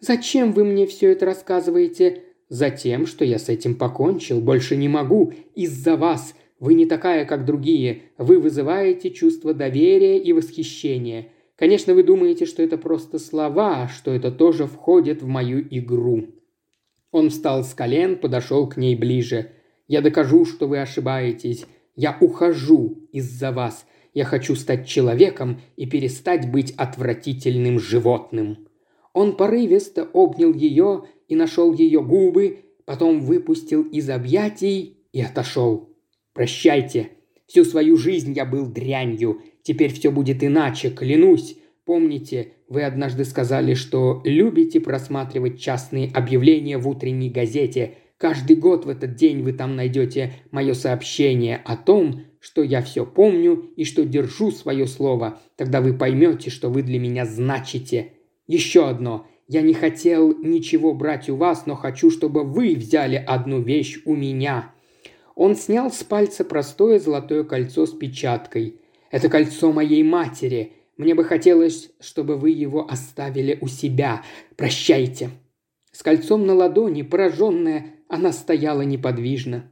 Зачем 0.01 0.53
вы 0.53 0.65
мне 0.65 0.87
все 0.87 1.13
это 1.13 1.27
рассказываете? 1.27 2.23
Затем, 2.49 3.07
что 3.07 3.27
я 3.27 3.39
с 3.39 3.51
этим 3.51 3.75
покончил, 3.75 4.41
больше 4.41 4.77
не 4.77 4.89
могу. 4.89 5.35
Из-за 5.55 5.97
вас. 5.97 6.35
Вы 6.63 6.75
не 6.75 6.87
такая, 6.87 7.25
как 7.25 7.45
другие. 7.45 8.03
Вы 8.19 8.39
вызываете 8.39 9.11
чувство 9.11 9.53
доверия 9.53 10.17
и 10.17 10.33
восхищения. 10.33 11.27
Конечно, 11.57 11.93
вы 11.93 12.05
думаете, 12.05 12.47
что 12.47 12.63
это 12.63 12.79
просто 12.79 13.19
слова, 13.19 13.89
что 13.89 14.13
это 14.13 14.31
тоже 14.31 14.67
входит 14.67 15.23
в 15.23 15.27
мою 15.27 15.61
игру. 15.61 16.29
Он 17.11 17.31
встал 17.31 17.65
с 17.65 17.75
колен, 17.75 18.17
подошел 18.17 18.69
к 18.69 18.77
ней 18.77 18.95
ближе. 18.95 19.51
«Я 19.89 20.03
докажу, 20.03 20.45
что 20.45 20.69
вы 20.69 20.81
ошибаетесь. 20.81 21.67
Я 21.97 22.17
ухожу 22.21 23.09
из-за 23.11 23.51
вас. 23.51 23.85
Я 24.15 24.25
хочу 24.25 24.55
стать 24.55 24.87
человеком 24.87 25.61
и 25.75 25.87
перестать 25.87 26.49
быть 26.49 26.75
отвратительным 26.77 27.81
животным». 27.81 28.69
Он 29.13 29.37
порывисто 29.37 30.09
обнял 30.13 30.55
ее 30.55 31.07
и 31.27 31.35
нашел 31.35 31.73
ее 31.73 32.05
губы, 32.05 32.67
потом 32.85 33.21
выпустил 33.21 33.83
из 33.83 34.09
объятий 34.09 34.99
и 35.13 35.21
отошел. 35.21 35.92
«Прощайте. 36.35 37.11
Всю 37.47 37.65
свою 37.65 37.97
жизнь 37.97 38.33
я 38.33 38.45
был 38.45 38.67
дрянью. 38.67 39.43
Теперь 39.63 39.93
все 39.93 40.11
будет 40.11 40.43
иначе, 40.43 40.91
клянусь. 40.91 41.57
Помните, 41.85 42.53
вы 42.69 42.85
однажды 42.85 43.25
сказали, 43.25 43.75
что 43.75 44.23
любите 44.25 44.81
просматривать 44.81 45.61
частные 45.61 46.11
объявления 46.13 46.79
в 46.79 46.89
утренней 46.89 47.29
газете. 47.29 47.95
Каждый 48.17 48.57
год 48.57 48.87
в 48.87 48.89
этот 48.89 49.17
день 49.17 49.43
вы 49.43 49.53
там 49.53 49.77
найдете 49.77 50.33
мое 50.53 50.75
сообщение 50.75 51.61
о 51.65 51.77
том, 51.77 52.23
что 52.39 52.63
я 52.63 52.83
все 52.83 53.05
помню 53.05 53.71
и 53.77 53.85
что 53.85 54.05
держу 54.05 54.51
свое 54.51 54.87
слово. 54.87 55.41
Тогда 55.57 55.81
вы 55.81 55.93
поймете, 55.93 56.51
что 56.51 56.71
вы 56.71 56.83
для 56.83 56.99
меня 56.99 57.27
значите. 57.27 58.13
Еще 58.47 58.89
одно. 58.89 59.27
Я 59.49 59.63
не 59.63 59.75
хотел 59.75 60.37
ничего 60.39 60.95
брать 60.95 61.29
у 61.29 61.37
вас, 61.37 61.67
но 61.67 61.75
хочу, 61.75 62.11
чтобы 62.11 62.45
вы 62.45 62.75
взяли 62.75 63.17
одну 63.17 63.61
вещь 63.61 64.01
у 64.05 64.15
меня. 64.15 64.73
Он 65.35 65.57
снял 65.57 65.91
с 65.91 66.05
пальца 66.05 66.45
простое 66.45 66.99
золотое 66.99 67.45
кольцо 67.45 67.87
с 67.87 67.93
печаткой. 67.93 68.81
Это 69.11 69.29
кольцо 69.29 69.73
моей 69.73 70.03
матери. 70.03 70.73
Мне 70.97 71.15
бы 71.15 71.25
хотелось, 71.25 71.91
чтобы 72.01 72.37
вы 72.37 72.51
его 72.51 72.87
оставили 72.91 73.59
у 73.61 73.69
себя. 73.69 74.23
Прощайте». 74.57 75.31
С 75.91 76.03
кольцом 76.03 76.47
на 76.47 76.55
ладони, 76.55 77.03
пораженная, 77.03 77.97
она 78.09 78.33
стояла 78.33 78.81
неподвижно. 78.81 79.71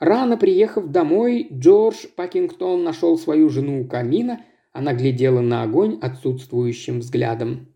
Рано 0.00 0.36
приехав 0.36 0.88
домой, 0.88 1.46
Джордж 1.52 2.06
Пакингтон 2.16 2.82
нашел 2.82 3.16
свою 3.18 3.50
жену 3.50 3.82
у 3.82 3.84
камина. 3.86 4.44
Она 4.72 4.94
глядела 4.94 5.40
на 5.40 5.62
огонь 5.62 5.98
отсутствующим 6.00 7.00
взглядом. 7.00 7.68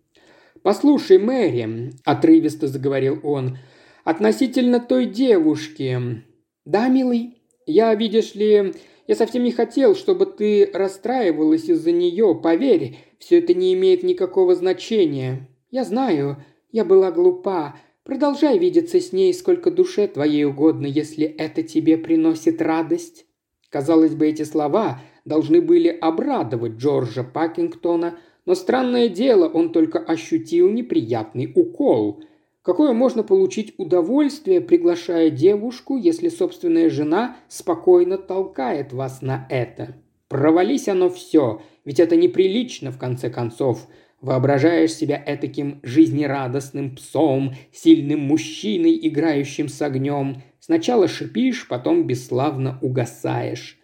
«Послушай, 0.62 1.18
Мэри»,– 1.18 1.92
отрывисто 2.04 2.66
заговорил 2.66 3.20
он,– 3.22 3.58
«относительно 4.04 4.80
той 4.80 5.06
девушки». 5.06 6.24
«Да, 6.64 6.88
милый, 6.88 7.42
я, 7.66 7.94
видишь 7.94 8.34
ли, 8.34 8.72
я 9.06 9.14
совсем 9.14 9.44
не 9.44 9.52
хотел, 9.52 9.94
чтобы 9.94 10.24
ты 10.24 10.70
расстраивалась 10.72 11.68
из-за 11.68 11.92
нее. 11.92 12.38
Поверь, 12.42 12.96
все 13.18 13.38
это 13.38 13.52
не 13.52 13.74
имеет 13.74 14.02
никакого 14.02 14.54
значения. 14.54 15.48
Я 15.70 15.84
знаю, 15.84 16.42
я 16.72 16.86
была 16.86 17.10
глупа. 17.10 17.76
Продолжай 18.02 18.58
видеться 18.58 18.98
с 18.98 19.12
ней, 19.12 19.34
сколько 19.34 19.70
душе 19.70 20.08
твоей 20.08 20.44
угодно, 20.44 20.86
если 20.86 21.26
это 21.26 21.62
тебе 21.62 21.98
приносит 21.98 22.62
радость». 22.62 23.26
Казалось 23.68 24.14
бы, 24.14 24.28
эти 24.28 24.44
слова 24.44 25.02
должны 25.24 25.60
были 25.60 25.88
обрадовать 25.88 26.74
Джорджа 26.74 27.24
Пакингтона, 27.24 28.18
но 28.46 28.54
странное 28.54 29.08
дело, 29.08 29.48
он 29.48 29.72
только 29.72 29.98
ощутил 29.98 30.70
неприятный 30.70 31.52
укол– 31.54 32.22
Какое 32.64 32.94
можно 32.94 33.22
получить 33.22 33.74
удовольствие, 33.76 34.62
приглашая 34.62 35.28
девушку, 35.28 35.98
если 35.98 36.30
собственная 36.30 36.88
жена 36.88 37.36
спокойно 37.46 38.16
толкает 38.16 38.94
вас 38.94 39.20
на 39.20 39.46
это? 39.50 39.96
Провались 40.28 40.88
оно 40.88 41.10
все. 41.10 41.60
Ведь 41.84 42.00
это 42.00 42.16
неприлично, 42.16 42.90
в 42.90 42.96
конце 42.96 43.28
концов. 43.28 43.86
Воображаешь 44.22 44.94
себя 44.94 45.22
этаким 45.26 45.80
жизнерадостным 45.82 46.96
псом, 46.96 47.52
сильным 47.70 48.20
мужчиной, 48.20 48.98
играющим 49.02 49.68
с 49.68 49.82
огнем. 49.82 50.42
Сначала 50.58 51.06
шипишь, 51.06 51.68
потом 51.68 52.06
бесславно 52.06 52.78
угасаешь. 52.80 53.78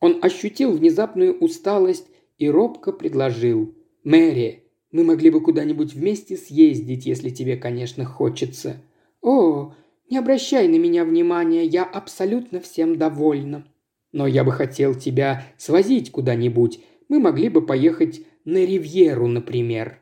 Он 0.00 0.18
ощутил 0.20 0.72
внезапную 0.72 1.38
усталость 1.38 2.06
и 2.36 2.50
робко 2.50 2.92
предложил. 2.92 3.74
«Мэри, 4.04 4.65
мы 4.96 5.04
могли 5.04 5.28
бы 5.28 5.42
куда-нибудь 5.42 5.92
вместе 5.92 6.38
съездить, 6.38 7.04
если 7.04 7.28
тебе, 7.28 7.56
конечно, 7.56 8.06
хочется». 8.06 8.78
«О, 9.20 9.74
не 10.08 10.16
обращай 10.16 10.68
на 10.68 10.76
меня 10.76 11.04
внимания, 11.04 11.64
я 11.64 11.84
абсолютно 11.84 12.60
всем 12.60 12.96
довольна». 12.96 13.66
«Но 14.12 14.26
я 14.26 14.42
бы 14.42 14.52
хотел 14.52 14.94
тебя 14.94 15.46
свозить 15.58 16.10
куда-нибудь. 16.10 16.80
Мы 17.10 17.20
могли 17.20 17.50
бы 17.50 17.64
поехать 17.64 18.22
на 18.46 18.64
Ривьеру, 18.64 19.26
например». 19.26 19.98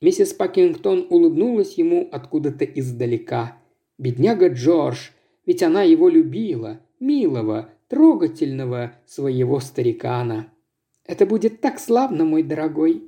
Миссис 0.00 0.32
Пакингтон 0.32 1.06
улыбнулась 1.10 1.74
ему 1.74 2.08
откуда-то 2.10 2.64
издалека. 2.64 3.58
«Бедняга 3.98 4.48
Джордж, 4.48 5.10
ведь 5.44 5.62
она 5.62 5.82
его 5.82 6.08
любила, 6.08 6.80
милого, 7.00 7.68
трогательного 7.88 8.94
своего 9.04 9.60
старикана. 9.60 10.50
Это 11.04 11.26
будет 11.26 11.60
так 11.60 11.78
славно, 11.78 12.24
мой 12.24 12.42
дорогой». 12.42 13.07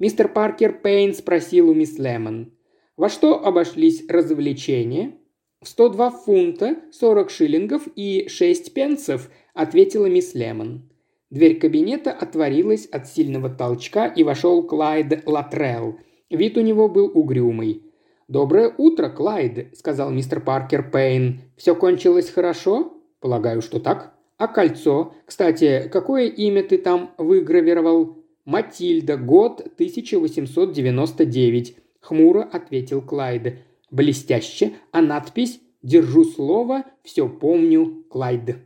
Мистер 0.00 0.28
Паркер 0.28 0.72
Пейн 0.72 1.14
спросил 1.14 1.70
у 1.70 1.74
мисс 1.74 1.98
Лемон. 1.98 2.52
«Во 2.96 3.08
что 3.08 3.44
обошлись 3.44 4.04
развлечения?» 4.08 5.14
«В 5.62 5.68
102 5.68 6.10
фунта, 6.10 6.76
40 6.90 7.30
шиллингов 7.30 7.86
и 7.94 8.26
6 8.28 8.74
пенсов»,– 8.74 9.30
ответила 9.54 10.06
мисс 10.06 10.34
Лемон. 10.34 10.90
Дверь 11.30 11.58
кабинета 11.58 12.10
отворилась 12.10 12.86
от 12.86 13.06
сильного 13.06 13.48
толчка, 13.48 14.06
и 14.06 14.24
вошел 14.24 14.64
Клайд 14.64 15.22
Латрелл. 15.26 15.98
Вид 16.28 16.58
у 16.58 16.60
него 16.60 16.88
был 16.88 17.10
угрюмый. 17.14 17.82
«Доброе 18.26 18.74
утро, 18.76 19.08
Клайд»,– 19.08 19.76
сказал 19.78 20.10
мистер 20.10 20.40
Паркер 20.40 20.90
Пейн. 20.90 21.42
«Все 21.56 21.76
кончилось 21.76 22.30
хорошо?» 22.30 22.94
«Полагаю, 23.20 23.62
что 23.62 23.78
так». 23.78 24.12
«А 24.38 24.48
кольцо? 24.48 25.14
Кстати, 25.24 25.88
какое 25.92 26.26
имя 26.26 26.64
ты 26.64 26.78
там 26.78 27.14
выгравировал?» 27.16 28.23
«Матильда, 28.44 29.16
год 29.16 29.66
1899»,– 29.78 31.76
хмуро 32.00 32.42
ответил 32.42 33.00
Клайд. 33.00 33.58
«Блестяще, 33.90 34.72
а 34.92 35.00
надпись 35.00 35.60
«Держу 35.82 36.24
слово, 36.24 36.84
все 37.02 37.28
помню, 37.28 38.04
Клайд». 38.10 38.56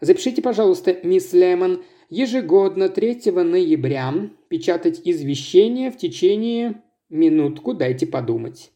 Запишите, 0.00 0.42
пожалуйста, 0.42 0.98
мисс 1.04 1.32
Лемон, 1.32 1.82
ежегодно 2.10 2.88
3 2.88 3.30
ноября 3.30 4.30
печатать 4.48 5.00
извещение 5.04 5.90
в 5.90 5.96
течение... 5.96 6.82
Минутку, 7.08 7.74
дайте 7.74 8.06
подумать. 8.06 8.72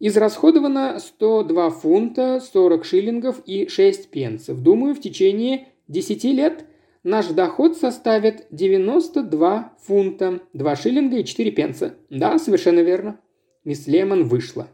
Израсходовано 0.00 0.98
102 0.98 1.70
фунта, 1.70 2.40
40 2.40 2.84
шиллингов 2.84 3.40
и 3.46 3.68
6 3.68 4.10
пенсов. 4.10 4.60
Думаю, 4.60 4.96
в 4.96 5.00
течение 5.00 5.68
10 5.86 6.24
лет 6.24 6.66
наш 7.04 7.26
доход 7.28 7.76
составит 7.76 8.46
92 8.50 9.72
фунта, 9.82 10.40
2 10.52 10.76
шиллинга 10.76 11.18
и 11.18 11.24
4 11.24 11.50
пенса. 11.50 11.94
Да, 12.10 12.38
совершенно 12.38 12.80
верно. 12.80 13.18
Мисс 13.64 13.86
Лемон 13.86 14.24
вышла. 14.24 14.68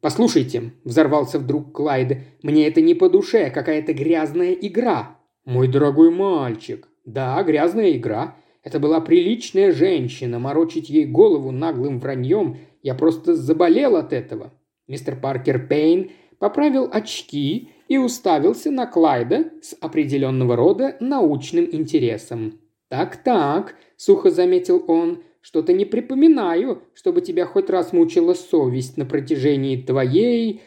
«Послушайте»,– 0.00 0.72
взорвался 0.84 1.38
вдруг 1.38 1.72
Клайд,– 1.72 2.18
«мне 2.42 2.68
это 2.68 2.80
не 2.80 2.94
по 2.94 3.08
душе, 3.08 3.50
какая-то 3.50 3.92
грязная 3.92 4.52
игра». 4.52 5.18
«Мой 5.44 5.66
дорогой 5.66 6.10
мальчик». 6.10 6.88
«Да, 7.04 7.42
грязная 7.42 7.92
игра. 7.92 8.36
Это 8.62 8.78
была 8.78 9.00
приличная 9.00 9.72
женщина, 9.72 10.38
морочить 10.38 10.88
ей 10.88 11.06
голову 11.06 11.50
наглым 11.50 11.98
враньем. 11.98 12.58
Я 12.82 12.94
просто 12.94 13.34
заболел 13.34 13.96
от 13.96 14.12
этого». 14.12 14.52
Мистер 14.86 15.16
Паркер 15.16 15.66
Пейн 15.66 16.10
поправил 16.38 16.88
очки 16.92 17.70
и 17.88 17.98
уставился 17.98 18.70
на 18.70 18.86
Клайда 18.86 19.50
с 19.60 19.74
определенного 19.80 20.54
рода 20.54 20.96
научным 21.00 21.68
интересом. 21.72 22.60
«Так-так»,– 22.88 23.74
сухо 23.96 24.30
заметил 24.30 24.84
он, 24.86 25.22
что-то 25.40 25.72
не 25.72 25.84
припоминаю, 25.84 26.82
чтобы 26.94 27.22
тебя 27.22 27.46
хоть 27.46 27.70
раз 27.70 27.92
мучила 27.92 28.34
совесть 28.34 28.96
на 28.96 29.06
протяжении 29.06 29.80
твоей, 29.80 30.62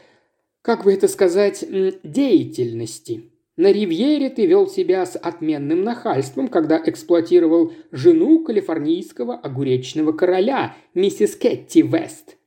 как 0.61 0.83
бы 0.83 0.93
это 0.93 1.07
сказать, 1.07 1.63
деятельности. 2.03 3.31
На 3.57 3.71
Ривьере 3.71 4.29
ты 4.29 4.45
вел 4.45 4.67
себя 4.67 5.05
с 5.05 5.15
отменным 5.17 5.83
нахальством, 5.83 6.47
когда 6.47 6.81
эксплуатировал 6.83 7.73
жену 7.91 8.43
калифорнийского 8.43 9.35
огуречного 9.35 10.13
короля, 10.13 10.75
миссис 10.95 11.35
Кетти 11.35 11.81
Вест. 11.81 12.37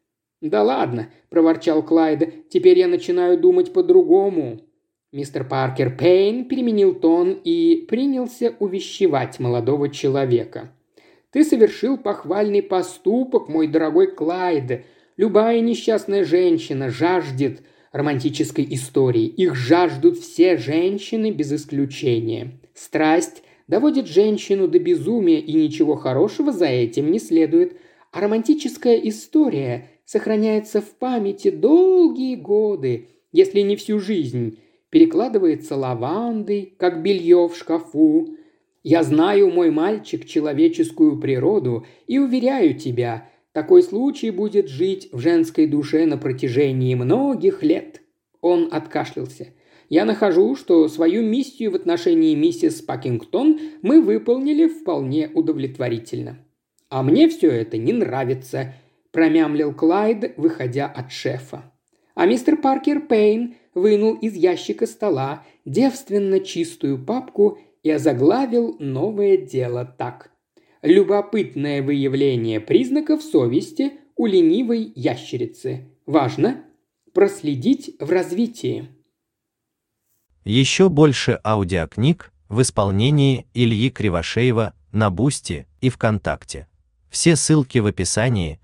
«Да 0.45 0.63
ладно»,– 0.63 1.11
проворчал 1.31 1.83
Клайд,– 1.83 2.49
«теперь 2.49 2.79
я 2.79 2.87
начинаю 2.87 3.37
думать 3.37 3.73
по-другому». 3.73 4.61
Мистер 5.11 5.45
Паркер 5.45 5.97
Пейн 5.97 6.45
переменил 6.45 6.95
тон 6.95 7.41
и 7.45 7.85
принялся 7.89 8.55
увещевать 8.61 9.41
молодого 9.41 9.89
человека– 9.89 10.71
ты 11.35 11.43
совершил 11.43 11.99
похвальный 11.99 12.63
поступок, 12.63 13.49
мой 13.49 13.67
дорогой 13.67 14.07
Клайд. 14.07 14.85
Любая 15.17 15.59
несчастная 15.59 16.25
женщина 16.25 16.91
жаждет 16.91 17.63
романтической 17.91 18.65
истории. 18.71 19.27
Их 19.27 19.57
жаждут 19.57 20.17
все 20.17 20.57
женщины 20.57 21.33
без 21.33 21.53
исключения. 21.53 22.53
Страсть 22.73 23.43
доводит 23.67 24.07
женщину 24.07 24.69
до 24.69 24.79
безумия, 24.79 25.41
и 25.41 25.55
ничего 25.55 25.97
хорошего 25.97 26.53
за 26.53 26.67
этим 26.67 27.11
не 27.11 27.19
следует. 27.19 27.79
А 28.13 28.21
романтическая 28.21 28.95
история 28.99 29.89
сохраняется 30.05 30.81
в 30.81 30.91
памяти 30.97 31.51
долгие 31.51 32.37
годы, 32.37 33.09
если 33.33 33.61
не 33.61 33.77
всю 33.77 33.99
жизнь. 33.99 34.59
Перекладывается 34.91 35.77
лавандой, 35.77 36.75
как 36.79 37.03
белье 37.03 37.49
в 37.49 37.57
шкафу, 37.57 38.37
я 38.85 39.03
знаю, 39.03 39.51
мой 39.51 39.71
мальчик, 39.71 40.27
человеческую 40.27 41.19
природу 41.19 41.87
и 42.07 42.19
уверяю 42.19 42.75
тебя, 42.75 43.31
такой 43.53 43.83
случай 43.83 44.31
будет 44.31 44.69
жить 44.69 45.09
в 45.11 45.21
женской 45.21 45.67
душе 45.67 46.05
на 46.05 46.19
протяжении 46.19 46.95
многих 46.95 47.63
лет». 47.63 48.03
Он 48.43 48.69
откашлялся. 48.71 49.49
«Я 49.89 50.05
нахожу, 50.05 50.55
что 50.55 50.87
свою 50.89 51.23
миссию 51.23 51.71
в 51.71 51.77
отношении 51.77 52.35
миссис 52.35 52.83
Пакингтон 52.83 53.59
мы 53.81 54.03
выполнили 54.03 54.67
вполне 54.67 55.31
удовлетворительно». 55.33 56.39
«А 56.91 57.03
мне 57.03 57.29
все 57.29 57.51
это 57.51 57.79
не 57.79 57.93
нравится»,– 57.95 58.75
промямлил 59.15 59.73
Клайд, 59.73 60.35
выходя 60.37 60.87
от 60.87 61.13
шефа. 61.13 61.73
А 62.17 62.27
мистер 62.27 62.57
Паркер 62.57 63.01
Пейн 63.01 63.55
вынул 63.73 64.15
из 64.15 64.35
ящика 64.35 64.87
стола 64.87 65.45
девственно 65.65 66.41
чистую 66.41 67.03
папку 67.03 67.59
и 67.85 67.91
озаглавил 67.91 68.77
новое 68.81 69.37
дело 69.37 69.85
так. 69.85 70.33
Любопытное 70.83 71.81
выявление 71.81 72.59
признаков 72.59 73.23
совести 73.23 73.93
у 74.17 74.27
ленивой 74.27 74.93
ящерицы. 74.97 75.97
Важно 76.07 76.65
проследить 77.13 77.95
в 78.01 78.11
развитии. 78.11 78.89
Еще 80.45 80.89
больше 80.89 81.39
аудиокниг 81.45 82.33
в 82.49 82.61
исполнении 82.61 83.47
Ильи 83.55 83.91
Кривошеева 83.91 84.75
на 84.93 85.11
Бусти 85.11 85.69
и 85.81 85.89
ВКонтакте. 85.89 86.67
Все 87.11 87.37
ссылки 87.37 87.79
в 87.79 87.87
описании 87.87 88.59